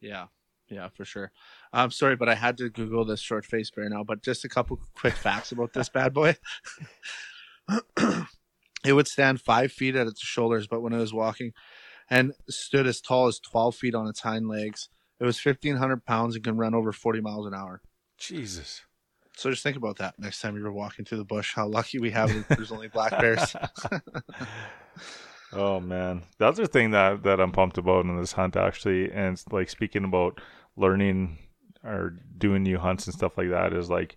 [0.00, 0.26] Yeah,
[0.68, 1.32] yeah, for sure.
[1.72, 4.04] I'm sorry, but I had to Google this short face bear now.
[4.04, 6.36] But just a couple quick facts about this bad boy.
[8.84, 11.52] it would stand five feet at its shoulders, but when it was walking,
[12.08, 14.88] and stood as tall as 12 feet on its hind legs.
[15.20, 17.80] It was 1,500 pounds and can run over 40 miles an hour.
[18.18, 18.82] Jesus.
[19.38, 21.54] So just think about that next time you're walking through the bush.
[21.54, 23.54] How lucky we have that there's only black bears.
[25.52, 29.40] oh man, the other thing that that I'm pumped about in this hunt actually, and
[29.52, 30.40] like speaking about
[30.76, 31.38] learning
[31.84, 34.16] or doing new hunts and stuff like that is like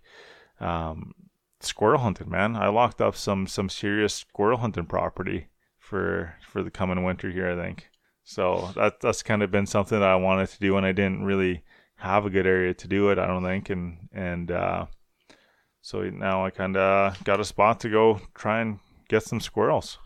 [0.58, 1.14] um,
[1.60, 2.28] squirrel hunting.
[2.28, 5.46] Man, I locked up some some serious squirrel hunting property
[5.78, 7.48] for for the coming winter here.
[7.48, 7.86] I think
[8.24, 8.72] so.
[8.74, 11.62] That that's kind of been something that I wanted to do, and I didn't really
[11.98, 13.20] have a good area to do it.
[13.20, 14.86] I don't think, and and uh,
[15.82, 18.78] so now I kind of got a spot to go try and
[19.08, 19.98] get some squirrels.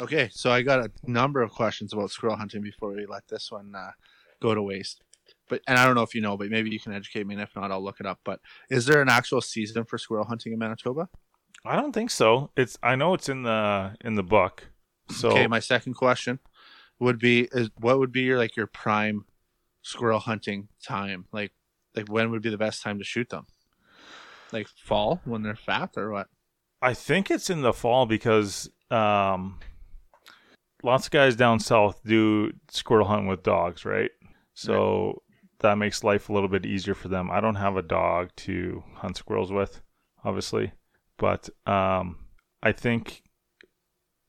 [0.00, 3.50] Okay, so I got a number of questions about squirrel hunting before we let this
[3.50, 3.92] one uh,
[4.42, 5.02] go to waste.
[5.48, 7.42] But and I don't know if you know, but maybe you can educate me, and
[7.42, 8.20] if not, I'll look it up.
[8.24, 11.08] But is there an actual season for squirrel hunting in Manitoba?
[11.64, 12.50] I don't think so.
[12.56, 14.68] It's I know it's in the in the book.
[15.10, 16.40] So okay, my second question
[16.98, 19.24] would be is what would be your like your prime
[19.82, 21.26] squirrel hunting time?
[21.32, 21.52] Like
[21.94, 23.46] like when would be the best time to shoot them?
[24.52, 26.28] Like fall when they're fat or what?
[26.80, 29.58] I think it's in the fall because um
[30.82, 34.10] lots of guys down south do squirrel hunt with dogs, right?
[34.54, 35.14] So right.
[35.60, 37.30] that makes life a little bit easier for them.
[37.30, 39.82] I don't have a dog to hunt squirrels with,
[40.24, 40.72] obviously,
[41.18, 42.26] but um,
[42.62, 43.22] I think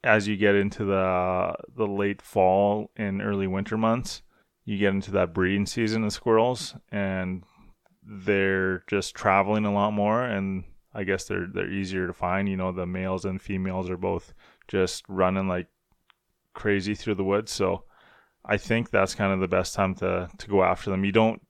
[0.03, 4.21] as you get into the the late fall and early winter months,
[4.65, 7.43] you get into that breeding season of squirrels, and
[8.07, 12.47] they're just traveling a lot more, and I guess they're they're easier to find.
[12.47, 14.33] You know, the males and females are both
[14.67, 15.67] just running like
[16.53, 17.51] crazy through the woods.
[17.51, 17.83] So
[18.45, 21.03] I think that's kind of the best time to to go after them.
[21.03, 21.41] You don't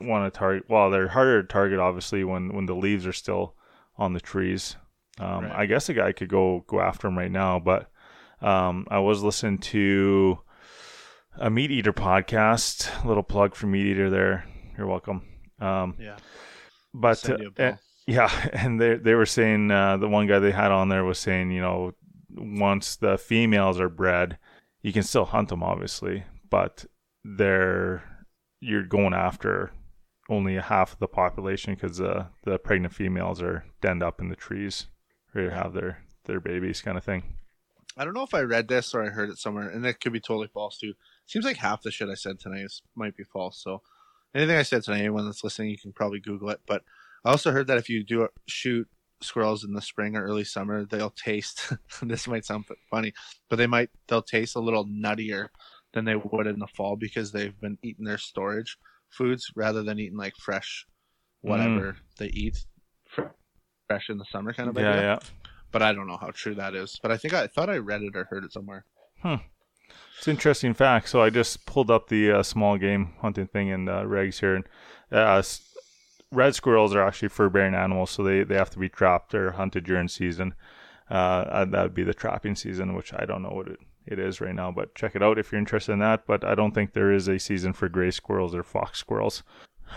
[0.00, 0.64] want to target.
[0.68, 3.54] Well, they're harder to target obviously when when the leaves are still
[3.96, 4.76] on the trees.
[5.20, 5.52] Um, right.
[5.52, 7.90] I guess a guy could go go after them right now, but
[8.42, 10.40] um, I was listening to
[11.36, 13.04] a MeatEater podcast.
[13.04, 14.44] A little plug for MeatEater there.
[14.76, 15.22] You're welcome.
[15.60, 16.16] Um, yeah.
[16.92, 17.76] But uh,
[18.06, 21.18] yeah, and they they were saying uh, the one guy they had on there was
[21.18, 21.92] saying you know
[22.36, 24.38] once the females are bred,
[24.82, 26.84] you can still hunt them, obviously, but
[27.24, 28.02] they're
[28.60, 29.72] you're going after
[30.28, 34.36] only half of the population because uh, the pregnant females are denned up in the
[34.36, 34.86] trees,
[35.34, 37.22] ready to have their their babies, kind of thing.
[37.96, 40.12] I don't know if I read this or I heard it somewhere, and it could
[40.12, 40.94] be totally false too.
[41.26, 43.62] Seems like half the shit I said tonight is, might be false.
[43.62, 43.82] So
[44.34, 46.60] anything I said tonight, anyone that's listening, you can probably Google it.
[46.66, 46.82] But
[47.24, 48.88] I also heard that if you do shoot
[49.22, 51.72] squirrels in the spring or early summer, they'll taste.
[52.02, 53.12] this might sound funny,
[53.48, 55.48] but they might they'll taste a little nuttier
[55.92, 58.76] than they would in the fall because they've been eating their storage
[59.08, 60.86] foods rather than eating like fresh
[61.42, 61.96] whatever mm.
[62.18, 62.64] they eat
[63.06, 65.02] fresh in the summer kind of yeah, idea.
[65.02, 65.18] Yeah.
[65.70, 66.98] But I don't know how true that is.
[67.02, 68.84] But I think I, I thought I read it or heard it somewhere.
[69.22, 69.36] Hmm.
[70.18, 71.08] It's interesting fact.
[71.08, 74.54] So I just pulled up the uh, small game hunting thing in uh, regs here,
[74.54, 74.64] and
[75.12, 75.42] uh,
[76.30, 79.52] red squirrels are actually fur bearing animals, so they, they have to be trapped or
[79.52, 80.54] hunted during season.
[81.10, 84.40] Uh, that would be the trapping season, which I don't know what it, it is
[84.40, 86.26] right now, but check it out if you're interested in that.
[86.26, 89.42] But I don't think there is a season for gray squirrels or fox squirrels,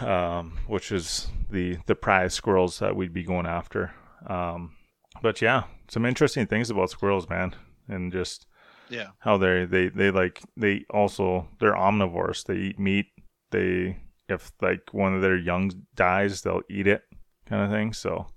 [0.02, 3.94] um, which is the the prize squirrels that we'd be going after.
[4.28, 4.76] Um,
[5.22, 7.56] but yeah, some interesting things about squirrels, man,
[7.88, 8.46] and just
[8.90, 12.44] yeah how they they they like they also they're omnivores.
[12.46, 13.08] They eat meat.
[13.52, 13.98] They
[14.30, 17.04] if like one of their young dies, they'll eat it,
[17.46, 17.94] kind of thing.
[17.94, 18.28] So,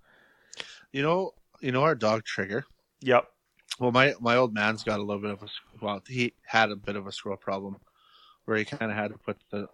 [0.93, 2.65] you know, you know our dog Trigger.
[3.03, 3.27] Yep.
[3.79, 5.49] Well, my my old man's got a little bit of a
[5.81, 7.77] well, he had a bit of a squirrel problem,
[8.45, 9.67] where he kind of had to put the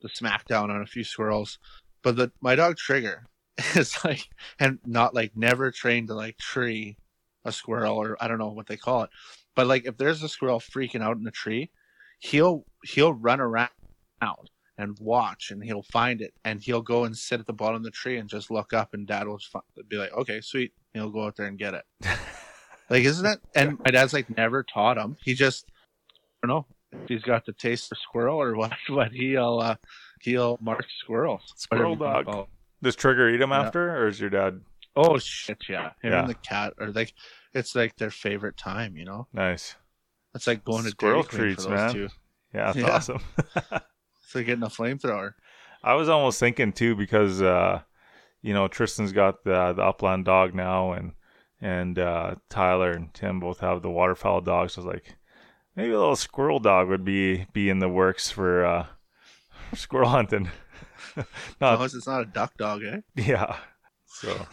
[0.00, 1.58] the smack down on a few squirrels.
[2.02, 3.26] But the my dog Trigger
[3.76, 4.28] is like,
[4.58, 6.96] and not like never trained to like tree
[7.44, 9.10] a squirrel or I don't know what they call it,
[9.54, 11.70] but like if there's a squirrel freaking out in the tree,
[12.18, 13.70] he'll he'll run around
[14.78, 17.82] and watch and he'll find it and he'll go and sit at the bottom of
[17.82, 19.40] the tree and just look up and dad will
[19.88, 20.72] be like okay sweet.
[20.94, 21.84] He'll go out there and get it.
[22.90, 25.16] Like isn't that and my dad's like never taught him.
[25.22, 25.70] He just
[26.42, 29.76] i don't know if he's got the taste for squirrel or what but he'll uh
[30.20, 31.40] he'll mark squirrels.
[31.56, 32.48] Squirrel dog.
[32.82, 33.62] does trigger eat him yeah.
[33.62, 34.60] after or is your dad
[34.94, 35.92] oh shit yeah.
[36.02, 36.20] Him yeah.
[36.20, 37.14] and the cat are like
[37.54, 39.76] it's like their favorite time you know nice
[40.34, 42.08] it's like going to squirrel treats man two.
[42.54, 42.90] yeah that's yeah.
[42.90, 43.20] awesome
[44.32, 45.34] it's like getting a flamethrower.
[45.84, 47.82] I was almost thinking too because uh,
[48.40, 51.12] you know Tristan's got the the upland dog now, and
[51.60, 54.74] and uh, Tyler and Tim both have the waterfowl dogs.
[54.74, 55.16] So I was like,
[55.76, 58.86] maybe a little squirrel dog would be be in the works for uh,
[59.74, 60.50] squirrel hunting.
[61.60, 63.00] not, no, it's not a duck dog, eh?
[63.16, 63.56] Yeah.
[64.06, 64.46] So.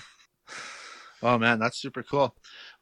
[1.24, 2.36] oh man, that's super cool.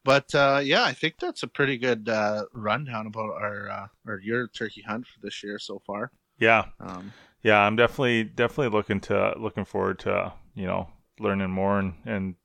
[0.08, 4.22] But uh, yeah, I think that's a pretty good uh, rundown about our uh, or
[4.22, 6.14] your turkey hunt for this year so far.
[6.40, 6.68] Yeah.
[6.80, 7.12] Um,
[7.44, 10.88] yeah, I'm definitely definitely looking to looking forward to you know
[11.20, 12.36] learning more and and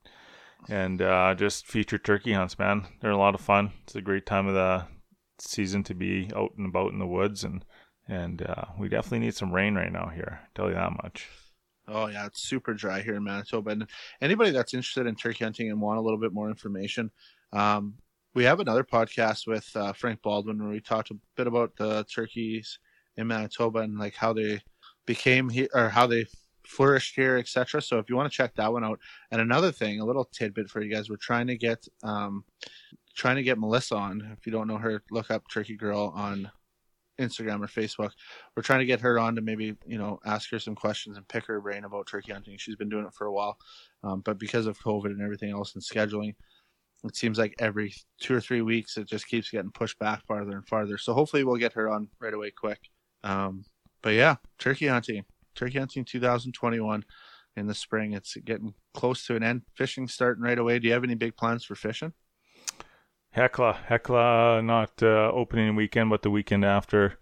[0.69, 2.85] and uh, just feature turkey hunts, man.
[3.01, 3.71] They're a lot of fun.
[3.85, 4.87] It's a great time of the
[5.39, 7.65] season to be out and about in the woods, and
[8.09, 10.41] and uh, we definitely need some rain right now here.
[10.57, 11.29] Tell you that much.
[11.87, 13.71] Oh yeah, it's super dry here in Manitoba.
[13.71, 13.87] And
[14.21, 17.13] anybody that's interested in turkey hunting and want a little bit more information,
[17.53, 17.95] um,
[18.35, 22.05] we have another podcast with uh, Frank Baldwin where we talked a bit about the
[22.05, 22.79] turkeys
[23.17, 24.61] in Manitoba and like how they
[25.07, 26.25] became here or how they
[26.67, 27.83] flourished here, etc.
[27.83, 28.99] So if you want to check that one out,
[29.31, 32.45] and another thing, a little tidbit for you guys, we're trying to get um,
[33.15, 34.37] trying to get Melissa on.
[34.39, 36.51] If you don't know her, look up Turkey Girl on
[37.21, 38.13] Instagram or Facebook.
[38.57, 41.29] We're trying to get her on to maybe you know ask her some questions and
[41.29, 42.57] pick her brain about turkey hunting.
[42.59, 43.59] She's been doing it for a while,
[44.03, 46.35] um, but because of COVID and everything else and scheduling,
[47.05, 50.53] it seems like every two or three weeks it just keeps getting pushed back farther
[50.53, 50.99] and farther.
[50.99, 52.79] So hopefully we'll get her on right away quick.
[53.25, 53.65] Um,
[54.03, 55.25] but yeah, turkey hunting,
[55.55, 57.05] turkey hunting 2021
[57.57, 58.13] in the spring.
[58.13, 59.63] It's getting close to an end.
[59.75, 60.79] Fishing starting right away.
[60.79, 62.13] Do you have any big plans for fishing?
[63.31, 67.19] Hecla, Hecla, not uh, opening weekend, but the weekend after.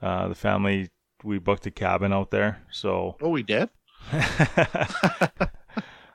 [0.00, 0.88] Uh, the family
[1.24, 3.16] we booked a cabin out there, so.
[3.20, 3.68] Oh, we did.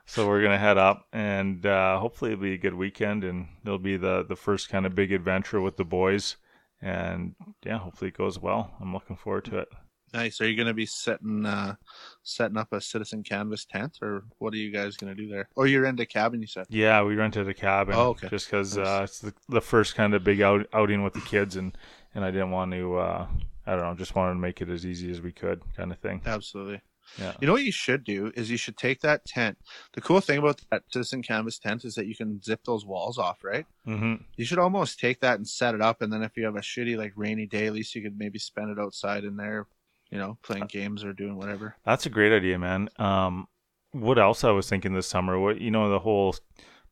[0.06, 3.78] so we're gonna head up, and uh, hopefully it'll be a good weekend, and it'll
[3.78, 6.36] be the the first kind of big adventure with the boys,
[6.80, 7.34] and
[7.64, 8.74] yeah, hopefully it goes well.
[8.80, 9.68] I'm looking forward to it.
[10.14, 10.40] Nice.
[10.40, 11.74] Are you going to be setting uh,
[12.22, 15.48] setting up a citizen canvas tent, or what are you guys going to do there?
[15.56, 16.66] Or you're into cabin, you said?
[16.68, 17.96] Yeah, we rented a cabin.
[17.96, 18.28] Oh, okay.
[18.28, 18.86] Just because nice.
[18.86, 21.76] uh, it's the, the first kind of big out, outing with the kids, and
[22.14, 22.96] and I didn't want to.
[22.96, 23.26] Uh,
[23.66, 23.94] I don't know.
[23.94, 26.22] Just wanted to make it as easy as we could, kind of thing.
[26.24, 26.80] Absolutely.
[27.18, 27.32] Yeah.
[27.40, 29.58] You know what you should do is you should take that tent.
[29.92, 33.18] The cool thing about that citizen canvas tent is that you can zip those walls
[33.18, 33.66] off, right?
[33.86, 34.22] Mm-hmm.
[34.36, 36.60] You should almost take that and set it up, and then if you have a
[36.60, 39.66] shitty like rainy day, at least you could maybe spend it outside in there
[40.10, 41.76] you know, playing games or doing whatever.
[41.84, 42.88] That's a great idea, man.
[42.98, 43.48] Um,
[43.90, 45.38] what else I was thinking this summer?
[45.40, 46.36] What you know, the whole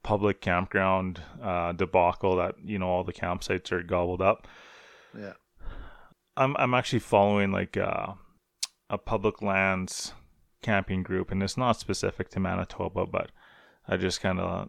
[0.03, 4.49] public campground uh, debacle that you know all the campsites are gobbled up.
[5.17, 5.35] Yeah,
[6.37, 8.15] I'm I'm actually following like uh,
[8.93, 10.13] a public lands
[10.63, 13.31] camping group, and it's not specific to Manitoba, but
[13.89, 14.69] I just kind of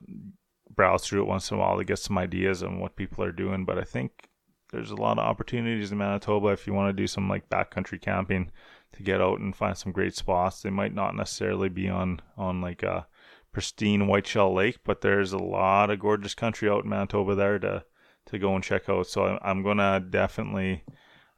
[0.74, 3.34] browse through it once in a while to get some ideas on what people are
[3.34, 3.66] doing.
[3.66, 4.30] But I think
[4.72, 8.02] there's a lot of opportunities in Manitoba if you want to do some like backcountry
[8.02, 8.50] camping
[8.94, 10.62] to get out and find some great spots.
[10.62, 13.06] They might not necessarily be on on like a
[13.52, 17.84] pristine Whiteshell Lake, but there's a lot of gorgeous country out in Manitoba there to
[18.28, 19.06] to go and check out.
[19.08, 20.86] So I'm gonna definitely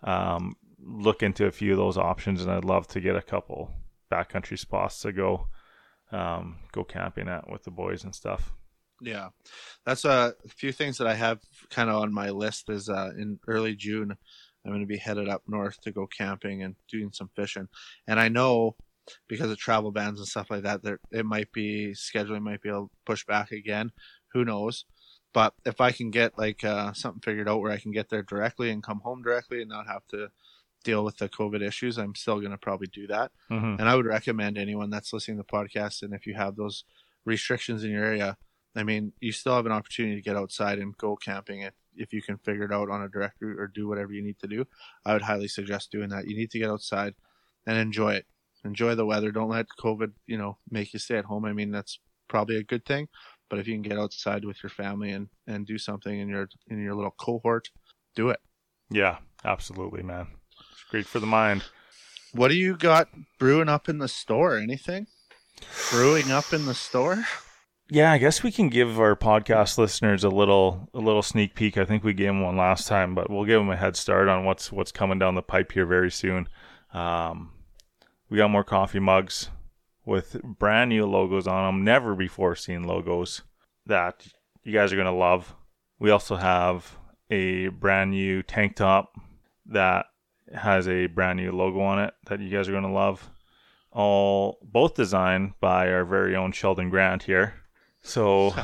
[0.04, 0.56] um,
[0.86, 3.72] look into a few of those options, and I'd love to get a couple
[4.12, 5.48] backcountry spots to go
[6.12, 8.54] um, go camping at with the boys and stuff.
[9.02, 9.30] Yeah,
[9.86, 12.70] that's a few things that I have kind of on my list.
[12.70, 14.16] Is uh, in early June,
[14.64, 17.68] I'm going to be headed up north to go camping and doing some fishing.
[18.08, 18.76] And I know
[19.28, 22.70] because of travel bans and stuff like that, that it might be scheduling might be
[22.70, 23.92] a push back again.
[24.34, 24.86] Who knows?
[25.34, 28.24] But if I can get like uh, something figured out where I can get there
[28.24, 30.30] directly and come home directly and not have to
[30.86, 33.32] deal with the COVID issues, I'm still going to probably do that.
[33.52, 33.80] Mm-hmm.
[33.80, 36.86] And I would recommend anyone that's listening to the podcast and if you have those
[37.26, 38.38] restrictions in your area,
[38.76, 42.14] I mean, you still have an opportunity to get outside and go camping if, if
[42.14, 44.48] you can figure it out on a direct route or do whatever you need to
[44.48, 44.66] do.
[45.06, 46.28] I would highly suggest doing that.
[46.28, 47.16] You need to get outside
[47.66, 48.26] and enjoy it.
[48.64, 49.32] Enjoy the weather.
[49.32, 51.46] Don't let COVID, you know, make you stay at home.
[51.46, 53.08] I mean, that's probably a good thing.
[53.50, 56.50] But if you can get outside with your family and, and do something in your
[56.68, 57.70] in your little cohort,
[58.16, 58.40] do it.
[58.90, 60.28] Yeah, absolutely, man.
[60.96, 61.64] It's great for the mind.
[62.32, 64.58] What do you got brewing up in the store?
[64.58, 65.08] Anything?
[65.92, 67.26] Brewing up in the store?
[67.90, 71.78] yeah, I guess we can give our podcast listeners a little a little sneak peek.
[71.78, 74.30] I think we gave them one last time, but we'll give them a head start
[74.30, 76.48] on what's what's coming down the pipe here very soon.
[76.94, 77.52] Um,
[78.30, 79.50] we got more coffee mugs
[80.06, 83.42] with brand new logos on them, never before seen logos
[83.86, 84.28] that
[84.64, 85.56] you guys are gonna love.
[86.00, 86.98] We also have
[87.30, 89.12] a brand new tank top
[89.66, 90.06] that
[90.54, 93.30] has a brand new logo on it that you guys are gonna love.
[93.92, 97.56] All both designed by our very own Sheldon Grant here.
[98.02, 98.64] So, uh,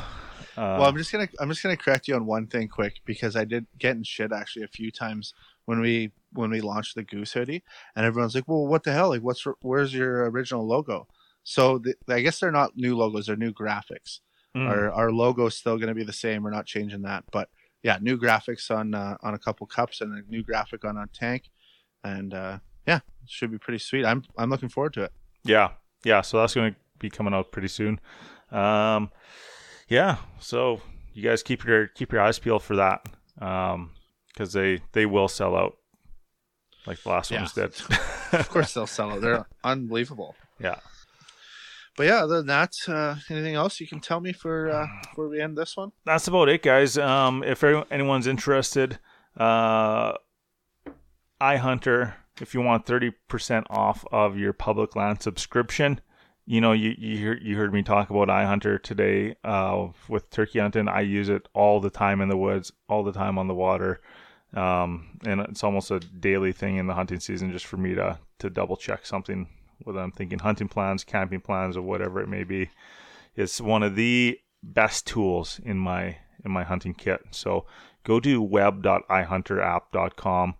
[0.56, 3.44] well, I'm just gonna I'm just gonna correct you on one thing quick because I
[3.44, 7.32] did get in shit actually a few times when we when we launched the Goose
[7.32, 7.62] hoodie,
[7.96, 9.10] and everyone's like, "Well, what the hell?
[9.10, 11.08] Like, what's where's your original logo?"
[11.44, 14.20] So the, I guess they're not new logos; they're new graphics.
[14.56, 14.68] Mm.
[14.68, 16.42] Our our logo is still going to be the same.
[16.42, 17.48] We're not changing that, but
[17.82, 21.06] yeah, new graphics on uh, on a couple cups and a new graphic on a
[21.12, 21.50] tank,
[22.04, 24.04] and uh, yeah, should be pretty sweet.
[24.04, 25.12] I'm I'm looking forward to it.
[25.44, 25.70] Yeah,
[26.04, 26.20] yeah.
[26.20, 28.00] So that's going to be coming out pretty soon.
[28.50, 29.10] Um,
[29.88, 30.80] yeah, so
[31.14, 33.06] you guys keep your keep your eyes peeled for that,
[33.40, 33.90] um,
[34.28, 35.76] because they they will sell out,
[36.86, 37.38] like the last yeah.
[37.38, 37.74] ones did.
[38.32, 39.20] of course, they'll sell out.
[39.20, 40.34] They're unbelievable.
[40.60, 40.76] Yeah.
[41.96, 45.28] but yeah, other than that, uh, anything else you can tell me for uh, before
[45.28, 45.92] we end this one?
[46.04, 46.96] That's about it, guys.
[46.96, 48.98] Um, if anyone's interested,
[49.36, 50.14] uh,
[51.42, 56.00] iHunter, if you want 30% off of your public land subscription,
[56.46, 60.60] you know, you you heard, you heard me talk about iHunter today uh, with turkey
[60.60, 60.88] hunting.
[60.88, 64.00] I use it all the time in the woods, all the time on the water,
[64.54, 68.18] um, and it's almost a daily thing in the hunting season, just for me to
[68.38, 69.48] to double check something
[69.84, 72.70] whether I'm thinking hunting plans, camping plans, or whatever it may be.
[73.34, 77.20] It's one of the best tools in my in my hunting kit.
[77.30, 77.66] So
[78.04, 80.54] go to web.ihunterapp.com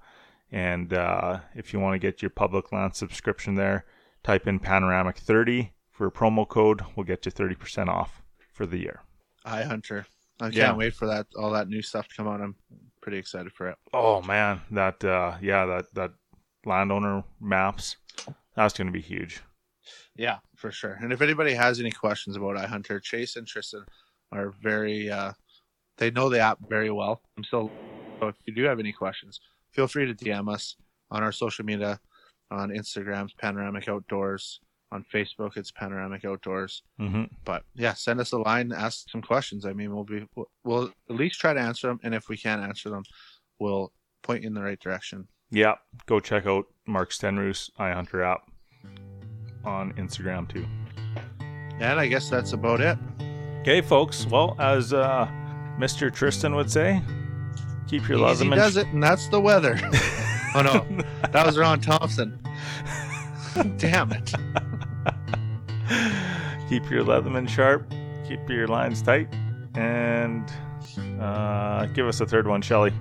[0.53, 3.85] and uh, if you want to get your public land subscription there,
[4.23, 6.83] type in panoramic 30 for a promo code.
[6.95, 8.23] We'll get you 30% off
[8.53, 9.01] for the year.
[9.45, 10.07] Hi, Hunter.
[10.41, 10.75] I can't yeah.
[10.75, 12.41] wait for that all that new stuff to come out.
[12.41, 12.57] I'm
[13.01, 13.77] pretty excited for it.
[13.93, 16.13] Oh man, that uh, yeah, that that
[16.65, 17.97] landowner maps
[18.57, 19.43] that's going to be huge.
[20.17, 20.99] Yeah, for sure.
[21.01, 23.85] And if anybody has any questions about iHunter, Chase and Tristan
[24.31, 25.33] are very, uh,
[25.99, 27.23] they know the app very well.
[27.37, 27.71] I'm still,
[28.21, 29.41] so if you do have any questions,
[29.73, 30.77] feel free to DM us
[31.11, 32.01] on our social media
[32.51, 34.61] on Instagram, Panoramic Outdoors.
[34.91, 36.83] On Facebook, it's Panoramic Outdoors.
[37.01, 37.25] Mm-hmm.
[37.47, 39.65] But yeah, send us a line, ask some questions.
[39.65, 40.27] I mean, we'll be,
[40.65, 41.99] we'll at least try to answer them.
[42.03, 43.03] And if we can't answer them,
[43.59, 43.91] we'll
[44.23, 45.27] point you in the right direction.
[45.51, 48.51] Yeah, go check out Mark Stenroos iHunter app
[49.65, 50.67] on Instagram too.
[51.81, 52.99] And I guess that's about it.
[53.61, 54.27] Okay, folks.
[54.27, 55.27] Well, as uh,
[55.79, 56.13] Mr.
[56.13, 57.01] Tristan would say,
[57.93, 58.57] keep your Easy Leatherman.
[58.57, 59.79] does it, and that's the weather.
[60.55, 60.87] oh no,
[61.31, 62.39] that was Ron Thompson.
[63.77, 64.29] Damn it.
[66.71, 67.93] keep your Leatherman sharp.
[68.27, 69.29] Keep your lines tight,
[69.75, 70.51] and
[71.21, 72.93] uh, give us a third one, Shelly.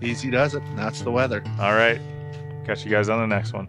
[0.00, 0.62] Easy does it.
[0.62, 1.42] And That's the weather.
[1.60, 2.00] All right.
[2.64, 3.68] Catch you guys on the next one.